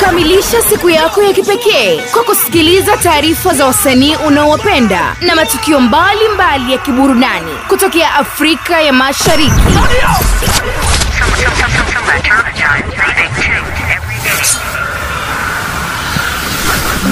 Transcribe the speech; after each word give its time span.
Kamilisha 0.00 0.62
siku 0.62 0.90
yako 0.90 1.22
ya 1.22 1.32
kipekee 1.32 2.00
kwa 2.12 2.24
kusikiliza 2.24 2.96
taarifa 2.96 3.54
za 3.54 3.66
wasanii 3.66 4.16
unaowapenda 4.16 5.16
na 5.20 5.34
matukio 5.34 5.80
mbalimbali 5.80 6.72
ya 6.72 6.78
kiburudani 6.78 7.52
kutokea 7.68 8.14
Afrika 8.14 8.80
ya 8.80 8.92
Mashariki. 8.92 9.52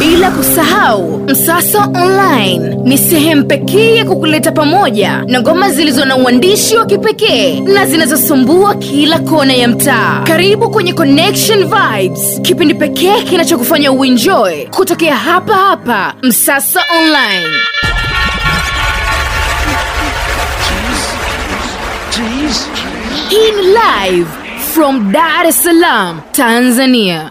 Bila 0.02 0.30
kusahau 0.30 1.18
Msasa 1.28 1.84
Online 1.94 2.76
ni 2.84 2.98
sehemu 2.98 3.44
pekee 3.44 3.94
ya 3.94 4.04
kukuleta 4.04 4.52
pamoja 4.52 5.22
na 5.26 5.40
ngoma 5.40 5.70
zilizo 5.70 6.04
na 6.04 6.16
uandishi 6.16 6.76
wa 6.76 6.86
kipekee 6.86 7.60
na 7.60 7.86
zinazosumbua 7.86 8.74
kila 8.74 9.18
kona 9.18 9.52
ya 9.52 9.68
mtaa. 9.68 10.22
Karibu 10.26 10.70
kwenye 10.70 10.92
Connection 10.92 11.64
Vibes, 11.64 12.40
kipindi 12.42 12.74
pekee 12.74 13.22
kinachokufanya 13.22 13.92
uenjoy 13.92 14.64
kutokea 14.66 15.16
hapa 15.16 15.54
hapa 15.54 16.14
Msasa 16.22 16.80
Online. 17.00 17.48
Hii 23.28 23.50
ni 23.52 23.62
live 23.62 24.26
from 24.74 25.12
Dar 25.12 25.46
es 25.46 25.62
Salaam, 25.62 26.20
Tanzania. 26.32 27.28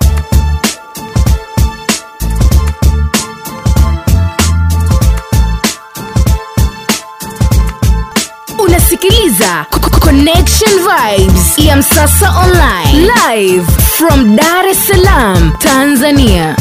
Unasikiliza 8.91 9.65
connection 9.99 10.69
vibes 10.71 11.57
ya 11.59 11.75
msasa 11.75 12.29
online. 12.39 13.11
Live 13.29 13.71
from 13.97 14.35
dar 14.35 14.67
es 14.67 14.87
salaam 14.87 15.51
tanzania. 15.59 16.55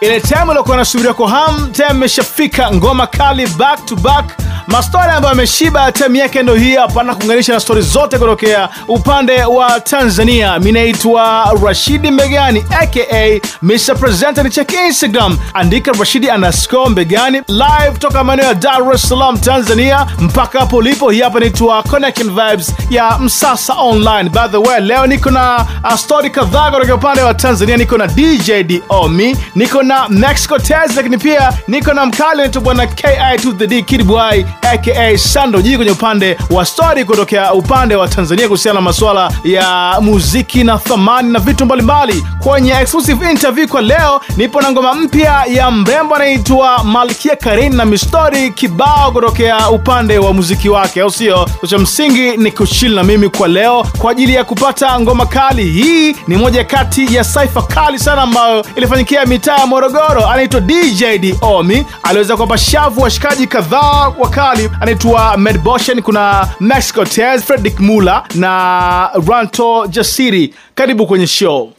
Ile 0.00 0.20
time 0.20 0.44
uliokuwa 0.50 0.76
nasubiria 0.76 1.14
kwa 1.14 1.30
ham 1.30 1.72
time 1.72 1.90
imeshafika. 1.90 2.70
Ngoma 2.72 3.06
kali 3.06 3.46
back 3.46 3.86
to 3.86 3.96
back 3.96 4.24
mastori 4.66 5.10
ambayo 5.10 5.32
ameshiba 5.32 5.92
time 5.92 6.18
yake 6.18 6.42
ndo 6.42 6.54
hii 6.54 6.76
hapa 6.76 7.02
na 7.02 7.14
kuunganisha 7.14 7.52
na 7.52 7.60
stori 7.60 7.82
zote 7.82 8.18
kutokea 8.18 8.68
upande 8.88 9.44
wa 9.44 9.80
tanzania. 9.80 10.58
Minaitwa 10.58 11.52
rashidi 11.64 12.10
mbegani 12.10 12.64
aka 12.80 13.40
mr 13.62 13.96
presenter. 14.00 14.44
Ni 14.44 14.50
check 14.50 14.72
instagram 14.72 15.38
andika 15.54 15.92
rashidi 15.92 16.28
underscore 16.28 16.90
mbegani. 16.90 17.42
Live 17.48 17.98
toka 17.98 18.24
maeneo 18.24 18.46
ya 18.46 18.54
dar 18.54 18.94
es 18.94 19.08
salaam 19.08 19.38
tanzania. 19.38 20.06
Mpaka 20.18 20.58
hapo 20.58 20.76
ulipo 20.76 21.10
hii 21.10 21.20
hapa 21.20 21.40
naitwa 21.40 21.82
connecting 21.82 22.24
vibes 22.30 22.72
ya 22.90 23.18
msasa 23.18 23.74
online. 23.74 24.30
By 24.30 24.48
the 24.50 24.56
way 24.56 24.80
leo 24.80 25.06
niko 25.06 25.30
na 25.30 25.66
uh, 25.84 25.94
stori 25.94 26.30
kadhaa 26.30 26.70
kutokea 26.70 26.94
upande 26.94 27.22
wa 27.22 27.34
tanzania. 27.34 27.76
Niko 27.76 27.98
na 27.98 28.06
dj 28.06 28.50
domi 28.90 29.36
niko 29.54 29.82
na 29.82 30.08
mexico 30.08 30.58
tez 30.58 30.96
lakini 30.96 31.18
pia 31.18 31.52
niko 31.68 31.92
na 31.92 32.06
mkali 32.06 32.40
naitwa 32.40 32.62
bwana 32.62 32.86
ki 32.86 33.02
to 33.42 33.52
the 33.52 33.66
d 33.66 33.82
kidboy 33.82 34.44
aka 34.72 35.18
sando 35.18 35.62
jiji 35.62 35.76
kwenye 35.76 35.90
upande 35.92 36.36
wa 36.50 36.64
stori 36.66 37.04
kutokea 37.04 37.52
upande 37.52 37.96
wa 37.96 38.08
tanzania 38.08 38.46
kuhusiana 38.46 38.74
na 38.74 38.80
masuala 38.80 39.30
ya 39.44 39.96
muziki 40.00 40.64
na 40.64 40.78
thamani 40.78 41.32
na 41.32 41.38
vitu 41.38 41.64
mbalimbali. 41.64 42.24
Kwenye 42.38 42.72
exclusive 42.72 43.30
interview 43.30 43.68
kwa 43.68 43.80
leo 43.82 44.20
nipo 44.36 44.60
na 44.60 44.70
ngoma 44.72 44.94
mpya 44.94 45.44
ya 45.48 45.70
mrembo 45.70 46.14
anaitwa 46.14 46.84
malkia 46.84 47.36
karin 47.36 47.76
na 47.76 47.84
mistori 47.84 48.50
kibao 48.50 49.12
kutokea 49.12 49.70
upande 49.70 50.18
wa 50.18 50.32
muziki 50.32 50.68
wake 50.68 51.00
au 51.00 51.10
sio? 51.10 51.48
Cha 51.66 51.78
msingi 51.78 52.36
ni 52.36 52.52
kuchili 52.52 52.94
na 52.96 53.02
mimi 53.04 53.28
kwa 53.28 53.48
leo 53.48 53.86
kwa 53.98 54.10
ajili 54.12 54.34
ya 54.34 54.44
kupata 54.44 55.00
ngoma 55.00 55.26
kali. 55.26 55.64
Hii 55.64 56.12
ni 56.28 56.36
moja 56.36 56.64
kati 56.64 57.14
ya 57.14 57.24
saifa 57.24 57.62
kali 57.62 57.98
sana 57.98 58.22
ambayo 58.22 58.64
ilifanyikia 58.76 59.26
mitaa 59.26 59.58
ya 59.58 59.66
morogoro. 59.66 60.26
Anaitwa 60.28 60.60
dj 60.60 61.04
Diomi, 61.20 61.86
aliweza 62.02 62.36
kuwapa 62.36 62.58
shavu 62.58 63.02
washikaji 63.02 63.46
kadhaa 63.46 64.10
wakali 64.54 64.70
anaitwa 64.80 65.36
medboshen 65.36 66.02
kuna 66.02 66.48
mexico 66.60 67.04
tez 67.04 67.42
fredrik 67.42 67.80
Muller 67.80 68.22
na 68.34 69.10
ranto 69.28 69.86
jasiri. 69.86 70.54
Karibu 70.74 71.06
kwenye 71.06 71.26
show. 71.26 71.72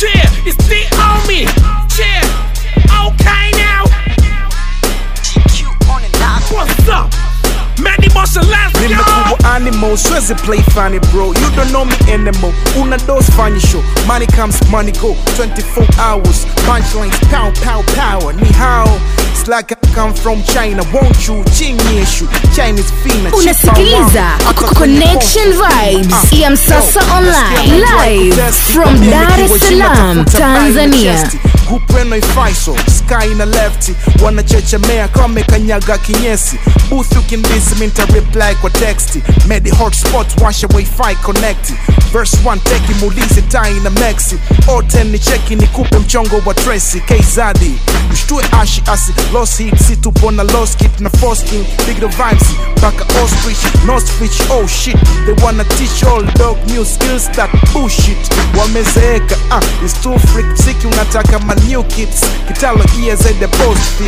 Cheer, 0.00 0.30
it's 0.46 0.56
the 0.68 0.96
army. 1.02 1.46
Cheer, 1.96 2.22
okay 3.06 3.50
now. 3.52 3.84
What's 6.50 6.88
up? 6.88 7.12
Manny 7.80 8.08
Marshall, 8.14 8.44
let's 8.44 8.80
nimekuwa 8.80 9.54
animal 9.54 9.96
siwezi 9.98 10.34
play 10.34 10.60
funny 10.74 10.98
bro. 10.98 11.26
You 11.26 11.50
don't 11.56 11.70
know 11.70 11.84
me 11.84 11.94
anymore. 12.12 12.54
Una 12.80 12.98
dose 12.98 13.32
funny 13.32 13.60
show. 13.60 13.82
Money 14.06 14.26
comes 14.26 14.60
money 14.70 14.92
go. 14.92 15.16
24 15.36 15.86
hours 15.98 16.46
punchlines 16.66 17.18
pow 17.30 17.50
pow 17.64 17.82
power. 17.94 18.32
Ni 18.34 18.48
how 18.52 18.86
it's 19.42 19.48
like 19.48 19.72
I 19.72 19.74
come 19.92 20.14
from 20.14 20.42
China. 20.44 20.82
Won't 20.94 21.26
you? 21.26 21.42
Chinyeshu 21.56 22.26
Chinese 22.56 22.92
fina 23.02 23.30
unasikiliza. 23.36 24.26
Connection 24.78 25.52
vibes 25.52 26.32
ya 26.32 26.50
msasa 26.50 27.00
online 27.16 27.84
live 27.86 28.42
from 28.52 29.10
dar 29.10 29.40
es 29.40 29.60
salaam 29.68 30.24
tanzania 30.24 31.30
gupeno 31.76 32.16
ifaiso 32.16 32.76
sky 32.98 33.34
na 33.36 33.44
lefti 33.44 33.94
wanachechemea 34.24 35.08
kama 35.08 35.40
kanyaga 35.40 35.98
kinyesi. 35.98 36.56
Booth 36.90 37.16
ukindisi 37.18 37.74
minta 37.80 38.04
reply 38.06 38.54
kwa 38.60 38.70
texti 38.70 39.22
medi 39.48 39.70
hotspot 39.70 40.26
washa 40.40 40.66
wifi 40.74 41.16
connect. 41.22 41.72
Verse 42.12 42.36
1 42.44 42.58
teki 42.58 42.94
muulize 43.00 43.42
tai 43.42 43.74
na 43.80 43.90
mexi 43.90 44.36
oten 44.68 45.06
ni 45.10 45.18
cheki 45.18 45.56
nikupe 45.56 45.98
mchongo 45.98 46.42
wa 46.46 46.54
tracy 46.54 47.00
keizadi 47.00 47.72
mshtue 48.12 48.44
ashi 48.60 48.82
asi 48.92 49.12
los 49.32 49.56
hit 49.58 49.74
si 49.86 49.96
tupo 49.96 50.30
na 50.30 50.42
los 50.42 50.76
kit 50.76 51.00
na 51.00 51.10
fosking 51.10 51.64
big 51.86 52.00
the 52.00 52.06
vibes 52.06 52.46
mpaka 52.76 53.04
ostrich 53.22 53.58
no 53.86 54.00
switch 54.00 54.40
oh 54.50 54.66
shit 54.66 54.96
they 55.26 55.44
wanna 55.44 55.64
teach 55.64 56.02
all 56.04 56.22
dog 56.38 56.58
new 56.66 56.84
skills 56.84 57.30
that 57.30 57.50
bullshit. 57.72 58.18
Wamezeeka 58.58 59.36
uh, 59.50 59.84
is 59.84 59.94
too 60.02 60.18
freak 60.18 60.56
siki 60.64 60.86
unataka 60.86 61.38
ma 61.38 61.54
new 61.68 61.82
kids 61.84 62.20
kitalo 62.48 62.84
ears 63.00 63.26
at 63.26 63.38
the 63.40 63.48
post 63.48 64.00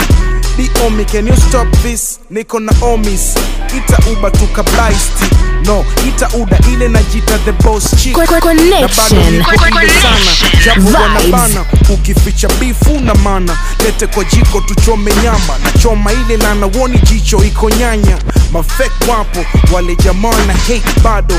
Diomi, 0.57 1.05
can 1.11 1.27
you 1.27 1.35
stop 1.35 1.67
this? 1.83 2.21
Niko 2.31 2.61
na 2.61 2.73
omis 2.83 3.35
ita 3.77 3.99
uba 4.13 4.31
tukabaisti 4.31 5.25
no 5.67 5.85
ita 6.09 6.29
uda 6.29 6.59
ile 6.73 6.89
najita 6.89 7.39
the 7.45 7.53
boss 7.53 7.91
chick. 8.03 8.17
Na 8.17 8.25
bado 8.27 8.41
connection. 8.41 10.01
sana. 10.03 10.65
japo 10.65 11.03
wanabana 11.03 11.65
ukificha 11.95 12.49
bifu 12.49 13.01
na 13.01 13.15
mana. 13.15 13.59
Lete 13.85 14.07
kwa 14.07 14.25
jiko 14.25 14.61
tuchome 14.61 15.13
nyama. 15.23 15.59
Na 15.65 15.73
choma 15.83 16.13
ile 16.13 16.37
na 16.37 16.67
woni 16.79 16.99
jicho 16.99 17.45
iko 17.45 17.71
nyanya. 17.71 18.19
Mafek 18.53 18.93
wapo 19.09 19.45
wale 19.75 19.97
jamaa 19.97 20.45
na 20.47 20.53
hate 20.53 21.01
bado. 21.03 21.35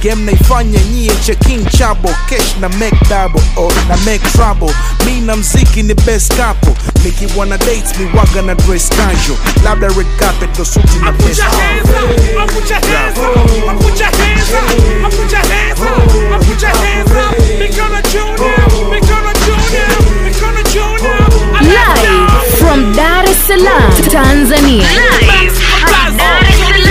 Igame 0.00 0.22
naifanya 0.24 0.80
nyie 0.80 1.12
cheking 1.26 1.66
chabo. 1.78 2.14
Kesh 2.28 2.56
na 2.60 2.68
make 2.68 2.96
double 3.08 3.42
oh, 3.56 3.72
na 3.88 3.96
make 3.96 4.30
trouble. 4.32 4.74
Mi 5.06 5.20
na 5.20 5.36
mziki 5.60 5.82
ni 5.82 5.94
best 5.94 6.34
couple 6.36 6.74
nikiwa 7.04 7.46
na 7.46 7.58
dates 7.58 7.98
mi 7.98 8.06
waga 8.18 8.42
na 8.42 8.54
dress 8.54 8.88
casual 8.88 9.38
labda 9.64 9.88
red 9.88 10.06
carpet 10.18 10.50
ndo 10.54 10.64
suti 10.64 10.98
na 10.98 11.08
I 11.08 11.12
put 11.12 11.26
best 11.26 11.38
your 11.38 11.50
hands 11.50 11.88
up. 11.90 11.96
I 12.40 12.46
put 12.46 12.70
your 12.70 12.80
hands 12.80 13.18
up. 13.18 13.36
I 13.68 13.74
put 13.74 14.00
your 14.00 14.10
hands 14.10 14.52
up. 14.52 14.64
I 15.04 15.10
put 15.10 15.32
your 15.32 15.42
hands 15.52 15.80
up. 15.80 15.86
I 16.32 16.38
put 16.46 16.62
your 16.62 16.76
hands 16.76 17.10
up. 17.12 17.36
Big 17.58 17.72
Gunna 17.76 18.02
Junior. 18.12 18.56
Big 18.90 19.04
Gunna 19.08 19.32
Junior. 19.44 19.88
Big 20.24 20.36
Gunna 20.40 20.62
Junior. 20.72 21.18
I 21.52 21.62
let 21.62 21.98
it 21.98 22.00
live 22.00 22.02
down. 22.02 22.40
from 22.58 22.92
dar 22.92 23.24
es 23.24 23.36
salaam 23.46 23.90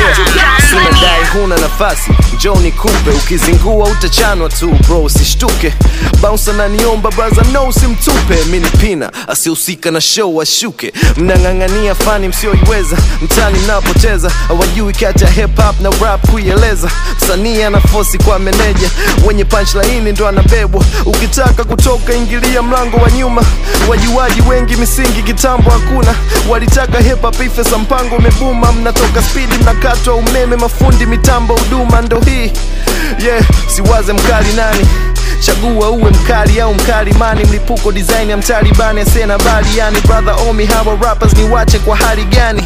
tanzania 0.03 1.27
huna 1.33 1.57
nafasi. 1.57 2.11
Njoo 2.35 2.55
nikupe 2.55 3.09
ukizingua 3.09 3.87
utachanwa 3.89 4.49
tu 4.49 4.69
bro 4.87 5.03
usishtuke. 5.03 5.73
Bounce 6.21 6.51
ananiomba 6.51 7.11
braza 7.11 7.41
no 7.53 7.67
usimtupe. 7.67 8.35
Mi 8.51 8.59
ni 8.59 8.69
asihusika 9.27 9.91
na 9.91 10.01
show 10.01 10.41
ashuke. 10.41 10.93
Mnang'ang'ania 11.17 11.95
fani 11.95 12.27
msioiweza 12.27 12.97
mtani 13.21 13.59
mnapoteza. 13.59 14.31
Awajui 14.49 14.93
kati 14.93 15.23
ya 15.23 15.29
hip 15.29 15.57
hop 15.61 15.81
na 15.81 15.89
rap 16.05 16.29
kuieleza. 16.31 16.89
Msanii 17.21 17.61
anafosi 17.63 18.17
kwa 18.17 18.39
meneja. 18.39 18.89
Wenye 19.27 19.45
punchline 19.45 20.11
ndo 20.11 20.27
anabebwa. 20.27 20.85
Ukitaka 21.05 21.63
kutoka 21.63 22.13
ingilia 22.13 22.61
mlango 22.61 22.97
wa 22.97 23.11
nyuma. 23.11 23.43
Wajuaji 23.89 24.41
wengi 24.41 24.75
misingi 24.75 25.23
kitambo 25.23 25.69
hakuna. 25.71 26.15
Walitaka 26.49 26.99
hip 26.99 27.21
hop 27.21 27.41
ife 27.45 27.63
sa 27.63 27.77
mpango 27.77 28.15
umebuma. 28.15 28.71
Mnatoka 28.71 29.21
spidi 29.23 29.55
mnakatwa 29.89 30.15
umeme 30.15 30.55
mafundi 30.55 31.05
mitambo 31.05 31.53
huduma 31.55 32.01
ndo 32.01 32.19
hii. 32.19 32.51
Yeah 33.25 33.43
siwaze 33.75 34.13
mkali 34.13 34.53
nani? 34.53 34.87
Chagua 35.39 35.89
uwe 35.89 36.09
mkali 36.11 36.61
au 36.61 36.73
mkali 36.73 37.13
mani, 37.13 37.45
mlipuko 37.45 37.91
design 37.91 38.29
ya 38.29 38.37
mtalibani 38.37 39.01
asena 39.01 39.37
bali 39.37 39.77
yani 39.77 40.01
brother 40.01 40.35
omi 40.49 40.65
hawa 40.65 40.97
rappers 41.03 41.33
ni 41.33 41.43
wache 41.43 41.79
kwa 41.79 41.97
hali 41.97 42.23
gani? 42.23 42.63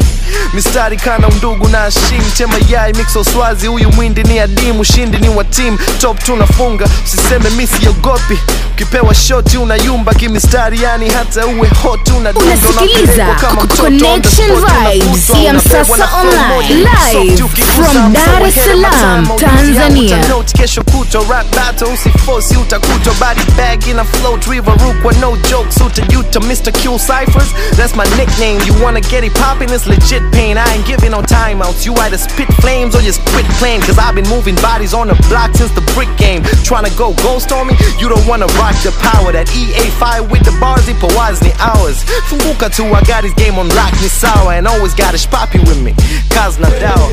Mistari 0.54 0.96
kana 0.96 1.28
undugu 1.28 1.68
na 1.68 1.84
ashim 1.84 2.22
chema 2.36 2.54
yai 2.68 2.92
mixo 2.92 3.24
swazi 3.24 3.66
huyu 3.66 3.92
mwindi 3.92 4.22
ni 4.22 4.38
adimu 4.38 4.84
shindi 4.84 5.16
ni 5.18 5.28
wa 5.28 5.44
team 5.44 5.78
top 6.00 6.24
tunafunga 6.24 6.84
usiseme 7.04 7.50
misi 7.50 7.84
yogopi, 7.86 8.38
ukipewa 8.72 9.14
shoti 9.14 9.58
unayumba 9.58 10.14
kimistari 10.14 10.82
yani 10.82 11.10
hata 11.10 11.46
uwe 11.46 11.68
hot 11.82 12.08
unadonda, 12.10 12.40
unasikiliza 12.54 13.02
unapelekwa 13.02 13.34
kama 13.34 13.62
mtoto 13.64 13.82
the 13.90 13.98
connection 13.98 14.48
vibes. 14.92 15.30
ya 15.44 15.52
na 15.52 15.58
msasa 15.58 16.08
online 16.20 16.54
moja. 16.54 16.74
From 17.18 18.12
dar 18.12 18.42
es 18.46 18.54
salaam 18.54 19.28
tanzania 19.38 20.18
kesho 20.52 20.82
kutwa 20.82 21.24
rap 21.28 21.46
battle 21.56 21.88
usifosi 21.94 22.56
utakutwa 22.56 23.14
body 23.14 23.44
bag 23.56 23.86
in 23.88 23.98
a 23.98 24.04
float 24.04 24.46
river 24.46 24.74
rukwa 24.84 25.12
no 25.20 25.36
jokes 25.50 25.76
utajuta 25.80 26.40
Mr. 26.40 26.72
Q 26.72 26.98
ciphers 26.98 27.54
that's 27.76 27.94
my 27.94 28.04
nickname 28.16 28.58
you 28.66 28.74
wanna 28.84 29.00
get 29.00 29.24
it 29.24 29.32
poppin' 29.34 29.70
it's 29.74 29.86
legit 29.86 30.22
pain 30.32 30.58
I 30.58 30.64
ain't 30.74 30.86
giving 30.86 31.10
no 31.10 31.22
timeouts 31.22 31.86
you 31.86 31.94
either 31.94 32.18
spit 32.18 32.48
flames 32.60 32.96
or 32.96 33.02
just 33.02 33.20
quit 33.30 33.46
playing 33.58 33.80
cause 33.82 33.98
I've 33.98 34.14
been 34.16 34.28
moving 34.28 34.56
bodies 34.56 34.92
on 34.94 35.06
the 35.08 35.14
block 35.28 35.54
since 35.54 35.70
the 35.74 35.82
brick 35.94 36.10
game 36.16 36.42
trying 36.64 36.84
to 36.84 36.94
go 36.98 37.14
ghost 37.22 37.52
on 37.52 37.68
me 37.68 37.74
you 38.00 38.08
don't 38.08 38.26
wanna 38.26 38.46
rock 38.58 38.74
the 38.82 38.90
power 38.98 39.30
that 39.32 39.46
EA 39.54 39.86
fire 40.00 40.22
with 40.22 40.42
the 40.44 40.52
bars 40.58 40.88
ipo 40.88 41.08
ni 41.42 41.52
hours 41.60 42.04
funguka 42.28 42.70
tu 42.74 42.84
I 42.84 43.00
got 43.06 43.22
his 43.22 43.34
game 43.34 43.56
on 43.58 43.68
lock 43.68 43.92
ni 44.02 44.08
sawa 44.08 44.56
and 44.56 44.66
always 44.66 44.94
got 44.94 45.14
a 45.14 45.18
spappy 45.18 45.58
with 45.60 45.78
me 45.80 45.94
cause 46.34 46.58
na 46.58 46.68
dawa 46.80 47.03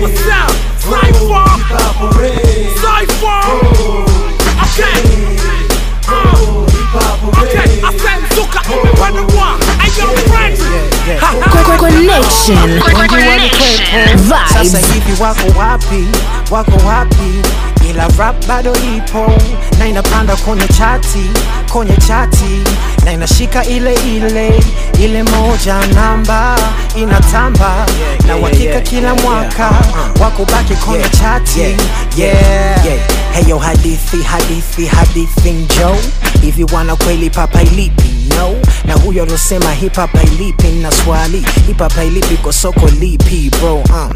What's 0.00 0.26
up? 0.26 0.50
Cypher! 0.82 1.46
Cypher! 2.82 3.40
Okay. 4.64 5.00
Uh, 6.10 7.30
okay, 7.42 7.70
I 7.82 7.90
said 7.98 8.20
Zuka, 8.34 8.60
umepanda 8.72 9.22
mwa. 9.22 9.58
Ayo, 9.78 10.06
friends. 10.28 10.60
Connection 11.78 12.80
Sasa 14.28 14.78
vibes 14.78 14.92
hivi 14.94 15.22
wako 15.22 15.58
wapi, 15.58 16.06
wako 16.50 16.86
wapi? 16.86 17.42
Ila 17.90 18.08
rap 18.18 18.46
bado 18.46 18.72
ipo. 18.96 19.32
Na 19.78 19.86
inapanda 19.88 20.36
kwenye 20.36 20.68
chati, 20.68 21.30
kwenye 21.72 21.96
chati. 21.96 22.62
Na 23.04 23.12
inashika 23.12 23.64
ile 23.64 23.94
ile 23.94 24.60
ile 25.00 25.22
moja 25.22 25.74
namba 25.94 26.56
inatamba. 26.96 27.86
Na 28.26 28.36
uhakika 28.36 28.80
kila 28.80 29.14
mwaka 29.14 29.70
wako 30.20 30.44
baki 30.44 30.74
kwenye 30.74 31.08
chati. 31.08 31.76
yeah. 32.16 32.80
Heyo 33.32 33.58
hadithi 33.58 34.22
hadithi 34.22 34.86
hadithi 34.86 35.50
njo 35.50 35.96
hivi 36.42 36.64
wana 36.74 36.96
kweli 36.96 37.30
papa 37.30 37.62
ilipi 37.62 38.09
no 38.36 38.56
na 38.84 38.94
huyo 38.94 39.22
alosema 39.22 39.72
hip 39.72 39.96
hop 39.96 40.12
hailipi 40.16 40.66
na 40.68 40.92
swali 40.92 41.44
hip 41.66 41.78
hop 41.78 41.92
hailipi 41.96 42.36
kwa 42.36 42.52
soko 42.52 42.88
lipi 43.00 43.50
bro 43.60 43.74
um, 43.76 44.10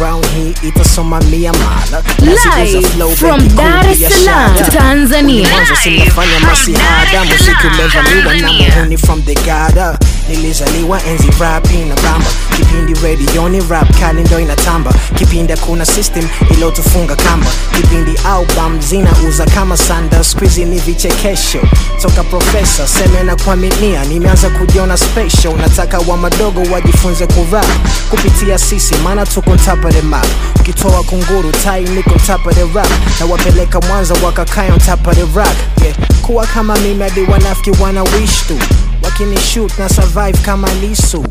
round 0.00 0.26
hii 0.36 0.68
itasoma 0.68 1.20
mia 1.20 1.52
mara 1.52 2.02
live 2.22 2.86
from 3.16 3.56
dar 3.56 3.86
es 3.90 3.98
salaam 4.24 4.54
tanzania. 4.78 5.48
Mwanzo 5.48 5.76
simnafanya 5.76 6.40
masihada 6.40 7.24
muziki 7.24 7.66
umevamiwa 7.66 8.34
na 8.34 8.52
muhuni 8.52 8.98
from 8.98 9.22
the 9.22 9.34
gada 9.34 9.98
nilizaliwa 10.30 11.04
enzi 11.04 11.30
rap 11.40 11.70
na 11.70 11.94
bamba. 11.94 12.30
Kipindi 12.56 12.94
redioni 13.02 13.60
rap 13.70 14.00
kali 14.00 14.22
ndo 14.22 14.40
inatamba. 14.40 14.94
Kipindi 15.14 15.52
hakuna 15.52 15.86
system 15.86 16.28
iliotufunga 16.50 17.16
kamba. 17.16 17.46
Kipindi 17.76 18.20
album 18.24 18.80
zinauza 18.80 19.46
kama 19.46 19.76
sanda 19.76 20.24
skuizi 20.24 20.64
ni 20.64 20.78
vichekesho. 20.78 21.58
Toka 22.02 22.22
profesa 22.22 22.88
seme 22.88 23.22
kuaminia 23.36 24.04
nimeanza 24.04 24.50
kujiona 24.50 24.96
special. 24.96 25.56
Nataka 25.56 25.98
wa 25.98 26.16
madogo 26.16 26.62
wajifunze 26.72 27.26
kuvaa. 27.26 27.64
Kupitia 28.10 28.58
sisi 28.58 28.94
maana 28.94 29.26
tuko 29.26 29.54
ntapa 29.54 29.92
the 29.92 30.02
ukitoa 30.60 31.02
kunguru 31.02 31.52
tai 31.64 31.84
niko 31.84 32.10
ntapa 32.10 32.52
the 32.54 32.64
rap 32.74 32.88
na 33.20 33.26
wapeleka 33.26 33.80
mwanza 33.80 34.14
wakakaya 34.24 34.76
ntapa 34.76 35.14
the 35.14 35.20
yeah. 35.84 35.96
kuwa 36.22 36.46
kama 36.46 36.76
mimi 36.76 37.02
hadi 37.04 37.20
wanafiki 37.20 37.82
wana 37.82 38.02
wish 38.02 38.46
tu 38.48 38.58
wakini 39.10 39.40
shoot 39.40 39.78
na 39.78 39.88
survive 39.88 40.38
kama 40.38 40.74
lisu 40.74 41.24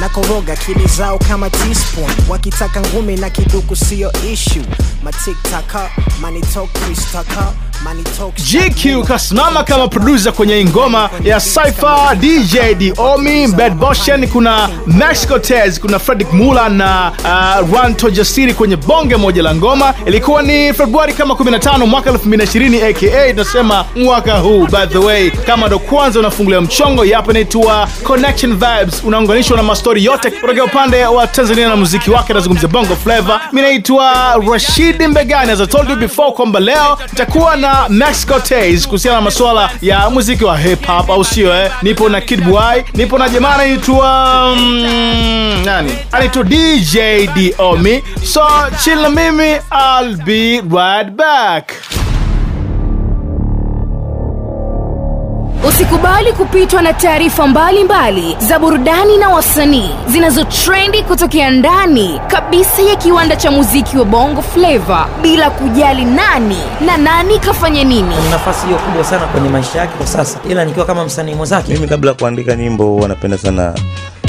na 0.00 0.08
koroga 0.08 0.52
akili 0.52 0.86
zao 0.86 1.18
kama 1.18 1.50
teaspoon. 1.50 2.10
Wakitaka 2.28 2.80
ngumi 2.80 3.16
na 3.16 3.30
kiduku 3.30 3.76
sio 3.76 4.12
issue. 4.32 4.64
Matiktaka 5.02 5.90
manitok 6.20 6.68
manitok 6.72 7.52
GQ 7.94 9.04
kasimama 9.04 9.64
kama 9.64 9.88
producer 9.88 10.32
kwenye 10.32 10.64
ngoma 10.64 11.10
ya 11.24 11.40
Cypher, 11.40 12.16
DJ 12.20 12.56
Diomi, 12.78 13.48
Bad 13.48 13.74
Boshen, 13.74 14.28
kuna 14.28 14.68
Max 14.86 15.26
Cortez, 15.26 15.80
kuna 15.80 15.98
Fredrick 15.98 16.32
Mula 16.32 16.68
na 16.68 17.12
uh, 17.18 17.74
Ranto 17.80 18.10
Jasiri 18.10 18.54
kwenye 18.54 18.76
bonge 18.76 19.16
moja 19.16 19.42
la 19.42 19.54
ngoma. 19.54 19.94
Ilikuwa 20.06 20.42
ni 20.42 20.72
Februari 20.74 21.12
kama 21.14 21.34
15 21.34 21.86
mwaka 21.86 22.10
2020 22.10 22.90
aka 22.90 23.30
tunasema 23.30 23.84
mwaka 23.96 24.38
huu. 24.38 24.66
By 24.66 24.86
the 24.86 24.98
way, 24.98 25.30
kama 25.30 25.66
ndo 25.66 25.78
kwanza 25.78 26.18
unafungulia 26.20 26.60
mchongo, 26.60 27.04
yapo 27.04 27.30
inaitwa 27.30 27.88
Connection 28.02 28.52
Vibes, 28.52 29.04
unaunganishwa 29.04 29.56
na 29.56 29.62
mastori 29.62 30.04
yote 30.04 30.30
kutoka 30.30 30.64
upande 30.64 31.04
wa 31.06 31.26
Tanzania 31.26 31.68
na 31.68 31.76
muziki 31.76 32.10
wake, 32.10 32.32
nazungumzia 32.34 32.68
Bongo 32.68 32.96
Flava. 32.96 33.40
Mimi 33.52 33.66
naitwa 33.68 34.12
Rashid 34.52 35.02
Mbegani, 35.08 35.50
as 35.52 35.60
I 35.60 35.66
told 35.66 35.90
you 35.90 35.96
before 35.96 36.32
kwamba 36.32 36.60
leo 36.60 36.98
nitakuwa 37.12 37.56
na 37.56 37.75
Max 37.88 38.26
Cortez 38.26 38.86
kuhusiana 38.86 39.16
na 39.16 39.22
masuala 39.22 39.70
ya 39.82 40.10
muziki 40.10 40.44
wa 40.44 40.58
hip 40.58 40.86
hop, 40.86 41.10
au 41.10 41.24
sio? 41.24 41.54
Eh, 41.54 41.70
nipo 41.82 42.08
na 42.08 42.20
Kid 42.20 42.44
Boy, 42.44 42.82
nipo 42.94 43.18
na 43.18 43.28
jamaa 43.28 43.54
anaitwa 43.54 44.54
mm, 44.56 45.62
nani, 45.64 45.92
anaitwa 46.12 46.44
DJ 46.44 46.96
Diomi. 47.34 48.02
So 48.24 48.46
chill 48.84 49.00
na 49.02 49.08
mimi, 49.10 49.50
I'll 49.70 50.16
be 50.24 50.60
right 50.76 51.10
back. 51.10 51.72
Usikubali 55.68 56.32
kupitwa 56.32 56.82
na 56.82 56.92
taarifa 56.92 57.46
mbalimbali 57.46 58.36
za 58.38 58.58
burudani 58.58 59.16
na 59.16 59.28
wasanii 59.28 59.90
zinazotrendi 60.08 61.02
kutokea 61.02 61.50
ndani 61.50 62.20
kabisa 62.26 62.82
ya 62.82 62.96
kiwanda 62.96 63.36
cha 63.36 63.50
muziki 63.50 63.98
wa 63.98 64.04
bongo 64.04 64.42
flava 64.42 65.06
bila 65.22 65.50
kujali 65.50 66.04
nani 66.04 66.58
na 66.86 66.96
nani 66.96 67.38
kafanya 67.38 67.84
nini. 67.84 68.14
Nafasi 68.30 68.66
hiyo 68.66 68.78
kubwa 68.78 69.04
sana 69.04 69.26
kwenye 69.26 69.48
maisha 69.48 69.78
yake 69.78 69.92
kwa 69.96 70.06
sasa, 70.06 70.38
ila 70.50 70.64
nikiwa 70.64 70.86
kama 70.86 71.04
msanii 71.04 71.34
mwenzake 71.34 71.72
mimi 71.72 71.88
kabla 71.88 72.10
ya 72.10 72.16
kuandika 72.16 72.56
nyimbo 72.56 72.84
huwa 72.84 73.08
napenda 73.08 73.38
sana 73.38 73.74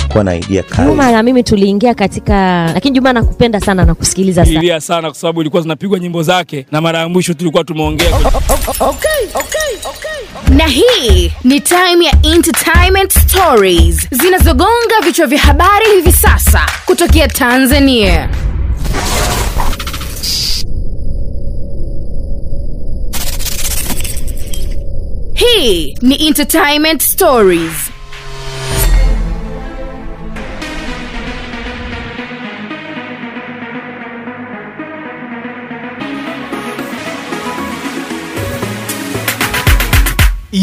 kuwa 0.07 0.23
na 0.23 0.35
idea 0.35 0.63
Juma 0.85 1.11
na 1.11 1.23
mimi 1.23 1.43
tuliingia 1.43 1.93
katika, 1.93 2.65
lakini 2.73 2.95
Juma 2.95 3.13
nakupenda 3.13 3.59
sana 3.59 3.85
na 3.85 3.95
kusikiliza 3.95 4.45
sana. 4.45 4.59
ilia 4.59 4.81
sana 4.81 5.07
kwa 5.09 5.19
sababu 5.19 5.41
ilikuwa 5.41 5.61
zinapigwa 5.61 5.99
nyimbo 5.99 6.23
zake 6.23 6.65
na 6.71 6.81
mara 6.81 6.99
ya 6.99 7.09
mwisho 7.09 7.33
tulikuwa 7.33 7.63
tumeongea. 7.63 8.09
Na 10.49 10.67
hii 10.67 11.31
ni 11.43 11.59
time 11.61 12.05
ya 12.05 12.13
entertainment 12.35 13.11
stories. 13.19 14.07
Zinazogonga 14.11 15.01
vichwa 15.03 15.27
vya 15.27 15.39
habari 15.39 15.85
hivi 15.95 16.11
sasa 16.11 16.61
kutokea 16.85 17.27
tanzania. 17.27 18.29
Hii 25.33 25.97
ni 26.01 26.27
entertainment 26.27 27.01
stories 27.01 27.86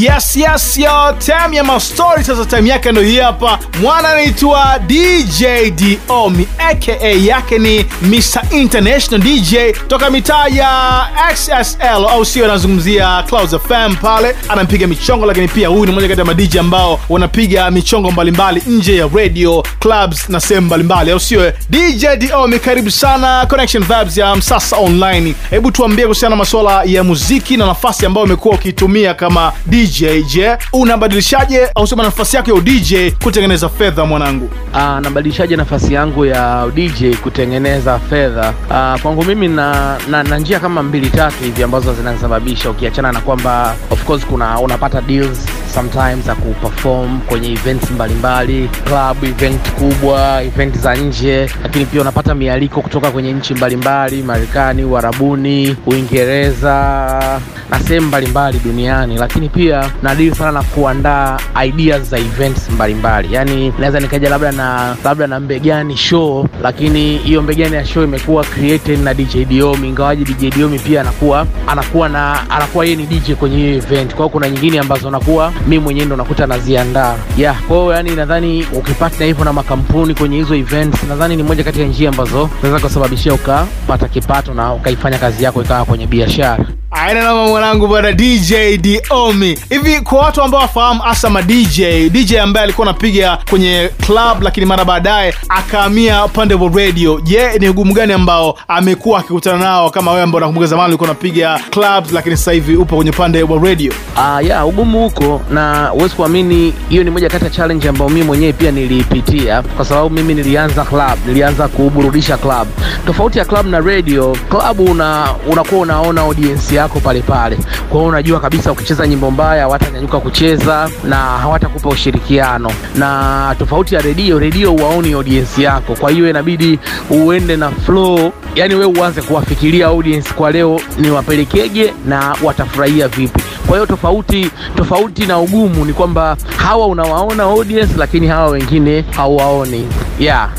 Yes, 0.05 0.37
yes, 0.37 0.77
yo, 0.77 1.17
ya 1.53 1.65
mastori 1.65 2.25
sasa, 2.25 2.45
time 2.45 2.69
yake 2.71 2.93
ndo 2.93 3.01
hii 3.03 3.19
hapa. 3.19 3.59
Mwana 3.83 4.09
anaitwa 4.09 4.79
DJ 4.87 5.45
Diomi 5.75 6.49
aka 6.59 6.93
yake 7.07 7.59
ni 7.59 7.87
Mr 8.03 8.43
International 8.51 9.21
DJ 9.27 9.55
toka 9.89 10.11
mitaa 10.11 10.49
ya 10.49 11.07
XSL, 11.35 12.05
au 12.11 12.25
sio? 12.25 12.45
Anazungumzia 12.45 13.23
Clouds 13.23 13.55
pale, 14.03 14.37
anampiga 14.49 14.87
michongo, 14.87 15.27
lakini 15.27 15.49
pia 15.49 15.69
huyu 15.69 15.87
ni 15.87 15.93
mmoja 15.93 16.09
kati 16.09 16.21
ya 16.21 16.25
madj 16.27 16.57
ambao 16.57 17.01
wanapiga 17.09 17.71
michongo 17.71 18.11
mbalimbali 18.11 18.63
nje 18.67 18.97
ya 18.97 19.09
radio 19.15 19.65
clubs 19.81 20.29
na 20.29 20.41
sehemu 20.41 20.67
mbalimbali, 20.67 21.11
au 21.11 21.21
sio? 21.21 21.53
DJ 21.71 22.07
Diomi, 22.19 22.59
karibu 22.59 22.91
sana 22.91 23.47
Connection 23.47 23.83
Vibes 23.85 24.17
ya 24.17 24.37
Msasa 24.37 24.77
Online. 24.77 25.35
Hebu 25.51 25.71
tuambie 25.71 26.05
kuhusiana 26.05 26.31
na 26.31 26.37
masuala 26.37 26.83
ya 26.85 27.05
muziki 27.05 27.57
na 27.57 27.67
nafasi 27.67 28.07
ambayo 28.07 28.25
umekuwa 28.27 28.55
ukiitumia 28.55 29.15
kama 29.15 29.53
DJ 29.67 29.94
dj 29.95 30.25
je 30.27 30.57
unabadilishaje 30.73 31.69
au 31.75 31.87
sema 31.87 32.03
nafasi 32.03 32.37
yako 32.37 32.51
ya 32.51 32.61
DJ 32.61 32.95
kutengeneza 33.25 33.69
fedha 33.69 34.05
mwanangu 34.05 34.51
Ah, 34.77 35.01
nabadilishaje 35.01 35.57
nafasi 35.57 35.95
yangu 35.95 36.25
ya 36.27 36.67
DJ 36.75 37.15
kutengeneza 37.23 37.99
fedha? 37.99 38.53
Ah, 38.71 38.99
kwangu 39.03 39.25
mimi 39.25 39.49
na, 39.49 39.97
na, 40.11 40.23
na 40.23 40.39
njia 40.39 40.61
kama 40.61 40.83
mbili 40.83 41.11
tatu 41.11 41.45
hivi 41.45 41.63
ambazo 41.63 41.95
zinasababisha, 41.95 42.71
ukiachana 42.71 43.13
na 43.13 43.21
kwamba 43.21 43.75
of 43.91 44.05
course 44.05 44.27
kuna 44.27 44.61
unapata 44.61 45.01
deals 45.01 45.39
sometimes 45.75 46.25
za 46.27 46.35
kuperform 46.35 47.21
kwenye 47.21 47.53
events 47.53 47.91
mbalimbali, 47.91 48.71
club 48.85 49.25
event 49.25 49.71
kubwa, 49.73 50.43
event 50.43 50.79
za 50.79 50.95
nje, 50.97 51.51
lakini 51.63 51.85
pia 51.87 52.01
unapata 52.01 52.35
mialiko 52.35 52.81
kutoka 52.81 53.11
kwenye 53.11 53.33
nchi 53.33 53.55
mbalimbali, 53.55 54.23
Marekani, 54.23 54.85
Uarabuni, 54.85 55.77
Uingereza 55.87 57.41
na 57.71 57.81
sehemu 57.81 58.07
mbalimbali 58.07 58.59
duniani, 58.59 59.17
lakini 59.19 59.49
pia 59.49 59.84
na 60.03 60.15
deal 60.15 60.35
sana 60.35 60.53
na 60.53 60.63
kuandaa 60.63 61.39
ideas 61.67 62.03
za 62.03 62.19
events 62.19 62.71
mbalimbali. 62.71 63.35
Yani 63.35 63.73
naweza 63.79 64.01
nikaja 64.01 64.31
labda 64.31 64.53
na 64.53 64.97
labda 65.05 65.27
na 65.27 65.41
mbegani 65.41 65.97
show, 65.97 66.47
lakini 66.63 67.19
hiyo 67.19 67.43
mbegani 67.43 67.75
ya 67.77 67.85
show 67.87 68.05
imekuwa 68.05 68.45
created 68.45 69.01
na 69.01 69.15
DJ 69.15 69.37
Diomi, 69.45 69.89
ingawaji 69.89 70.25
DJ 70.25 70.55
Diomi 70.55 70.79
pia 70.79 71.01
anakuwa 71.01 71.47
anakuwa 71.67 72.09
na 72.09 72.51
anakuwa 72.51 72.85
yeye 72.85 72.97
ni 72.97 73.07
DJ 73.07 73.33
kwenye 73.33 73.57
hiyo 73.57 73.75
event. 73.77 74.15
Kwa 74.15 74.29
kuna 74.29 74.49
nyingine 74.51 74.79
ambazo 74.79 75.11
nakuwa 75.11 75.53
mimi 75.69 75.79
mwenyewe 75.79 76.07
ndo 76.07 76.17
nakuta 76.17 76.47
naziandaa. 76.47 77.17
Yeah, 77.37 77.63
kwa 77.63 77.97
yani 77.97 78.17
nadhani 78.17 78.67
ukipata 78.73 79.25
hivyo 79.25 79.45
na 79.45 79.53
makampuni 79.53 80.15
kwenye 80.15 80.37
hizo 80.37 80.55
events, 80.55 81.03
nadhani 81.09 81.37
ni 81.37 81.43
moja 81.43 81.65
kati 81.65 81.81
ya 81.81 81.87
njia 81.87 82.09
ambazo 82.09 82.51
zinaweza 82.63 82.87
kusababishia 82.87 83.35
ukapata 83.35 84.09
kipato 84.09 84.55
na 84.55 84.75
ukaifanya 84.75 85.19
kazi 85.19 85.45
yako 85.45 85.63
ikawa 85.63 85.85
kwenye 85.85 86.07
biashara. 86.07 86.65
Aina 86.95 87.23
nama 87.23 87.47
mwanangu 87.47 87.87
bwana 87.87 88.13
dj 88.13 88.53
diomi. 88.81 89.59
Hivi 89.71 90.01
kwa 90.01 90.19
watu 90.19 90.43
ambao 90.43 90.61
wafahamu 90.61 91.01
hasa 91.03 91.31
ma 91.31 91.43
dj 91.43 91.81
dj 92.11 92.35
ambaye 92.37 92.65
alikuwa 92.65 92.87
anapiga 92.89 93.39
kwenye 93.51 93.91
club 94.07 94.43
lakini 94.43 94.67
mara 94.67 94.85
baadaye 94.85 95.35
akahamia 95.49 96.25
upande 96.25 96.55
wa 96.55 96.71
radio. 96.77 97.21
Je 97.21 97.59
ni 97.59 97.69
ugumu 97.69 97.95
gani 97.95 98.13
ambao 98.13 98.59
amekuwa 98.69 99.19
akikutana 99.21 99.59
nao 99.59 99.91
kama 99.91 100.11
wewe 100.11 100.23
ambao 100.23 100.41
nakumbuka 100.41 100.67
zamani 100.67 100.89
ulikuwa 100.89 101.11
unapiga 101.11 101.61
clubs 101.71 102.13
lakini 102.13 102.37
sasa 102.37 102.53
hivi 102.53 102.77
upo 102.77 102.97
kwenye 102.97 103.11
upande 103.11 103.43
wa 103.43 103.59
radio? 103.69 103.93
Uh, 104.17 104.47
ya 104.47 104.65
ugumu 104.65 104.99
huko 105.03 105.41
na 105.51 105.87
huwezi 105.87 106.15
kuamini, 106.15 106.75
hiyo 106.89 107.05
ni 107.05 107.11
moja 107.11 107.29
kati 107.31 107.45
ya 107.45 107.51
challenge 107.51 107.89
ambayo 107.89 108.11
mimi 108.11 108.27
mwenyewe 108.27 108.53
pia 108.53 108.71
niliipitia, 108.71 109.63
kwa 109.63 109.85
sababu 109.85 110.11
mimi 110.11 110.35
nilianza 110.35 110.85
club, 110.85 111.19
nilianza 111.27 111.69
kuburudisha 111.69 112.37
club. 112.37 112.69
Tofauti 113.07 113.39
ya 113.39 113.45
club 113.45 113.67
na 113.67 113.81
radio, 113.81 114.37
club 114.49 114.81
una 114.81 115.29
unaona 115.73 116.21
audience 116.21 116.75
yako 116.85 117.01
pale 117.01 117.23
pale, 117.23 117.57
kwa 117.89 117.99
hiyo 117.99 118.05
unajua 118.09 118.41
kabisa 118.41 118.73
ukicheza 118.73 119.07
nyimbo 119.07 119.31
mbaya 119.31 119.63
hawatanyanyuka 119.63 120.21
kucheza 120.21 120.91
na 121.05 121.17
hawatakupa 121.17 121.89
ushirikiano, 121.89 122.71
na 122.95 123.55
tofauti 123.59 123.95
ya 123.95 124.01
redio, 124.01 124.39
redio 124.39 124.71
huwaoni 124.71 125.13
audience 125.13 125.63
yako, 125.63 125.95
kwa 125.95 126.11
hiyo 126.11 126.31
inabidi 126.31 126.79
uende 127.11 127.57
na 127.57 127.71
flow, 127.71 128.33
yani 128.55 128.75
we 128.75 128.85
uanze 128.85 129.23
kuwafikiria 129.23 129.87
audience 129.87 130.35
kwa 130.35 130.51
leo 130.51 130.81
niwapelekeje 130.99 131.95
na 132.07 132.37
watafurahia 132.43 133.09
vipi. 133.09 133.43
Kwa 133.67 133.77
hiyo 133.77 133.87
tofauti 133.87 134.51
tofauti 134.77 135.27
na 135.27 135.39
ugumu 135.39 135.85
ni 135.85 135.93
kwamba 135.93 136.37
hawa 136.57 136.87
unawaona 136.87 137.43
audience, 137.43 137.95
lakini 137.97 138.27
hawa 138.27 138.49
wengine 138.51 139.05
hauwaoni. 139.17 139.89
Yeah. 140.19 140.51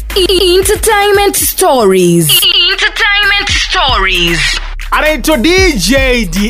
Entertainment 0.55 1.35
stories. 1.35 2.27
Entertainment 2.71 3.49
stories. 3.49 4.39
Anaitwa 4.97 5.37
dj 5.37 5.93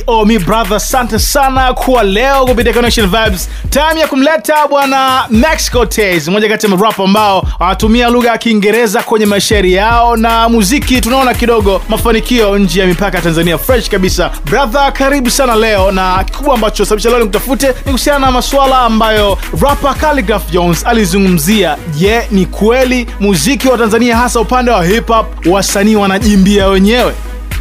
domi 0.07 0.39
brother 0.39 0.77
asante 0.77 1.19
sana 1.19 1.73
kwa 1.73 2.03
leo 2.03 2.45
kupitia 2.45 2.73
connection 2.73 3.07
vibes. 3.07 3.49
Time 3.69 3.99
ya 4.01 4.07
kumleta 4.07 4.67
bwana 4.67 5.25
max 5.29 5.71
cortez 5.71 6.27
mmoja 6.27 6.49
kati 6.49 6.65
ya 6.71 6.75
marapa 6.77 7.03
ambao 7.03 7.47
wanatumia 7.59 8.09
lugha 8.09 8.29
ya 8.31 8.37
kiingereza 8.37 9.03
kwenye 9.03 9.25
mashairi 9.25 9.73
yao 9.73 10.15
na 10.17 10.49
muziki. 10.49 11.01
Tunaona 11.01 11.33
kidogo 11.33 11.81
mafanikio 11.89 12.57
nje 12.57 12.79
ya 12.81 12.87
mipaka 12.87 13.17
ya 13.17 13.23
tanzania. 13.23 13.57
Fresh 13.57 13.89
kabisa. 13.89 14.31
Brother 14.45 14.93
karibu 14.93 15.29
sana 15.29 15.55
leo 15.55 15.91
na 15.91 16.23
kikubwa 16.23 16.55
ambacho 16.55 16.85
sababisha 16.85 17.09
leo 17.09 17.19
nikutafute 17.19 17.67
ni 17.67 17.73
kuhusiana 17.83 18.19
na 18.19 18.31
masuala 18.31 18.79
ambayo 18.79 19.37
rapa 19.61 19.93
Khaligraph 19.93 20.51
jones 20.51 20.85
alizungumzia. 20.85 21.77
Je 21.97 22.21
ni 22.31 22.45
kweli 22.45 23.07
muziki 23.19 23.67
wa 23.67 23.77
tanzania 23.77 24.17
hasa 24.17 24.39
upande 24.39 24.71
wa 24.71 24.85
hip 24.85 25.07
hop 25.07 25.45
wasanii 25.47 25.95
wanajimbia 25.95 26.67
wenyewe 26.67 27.13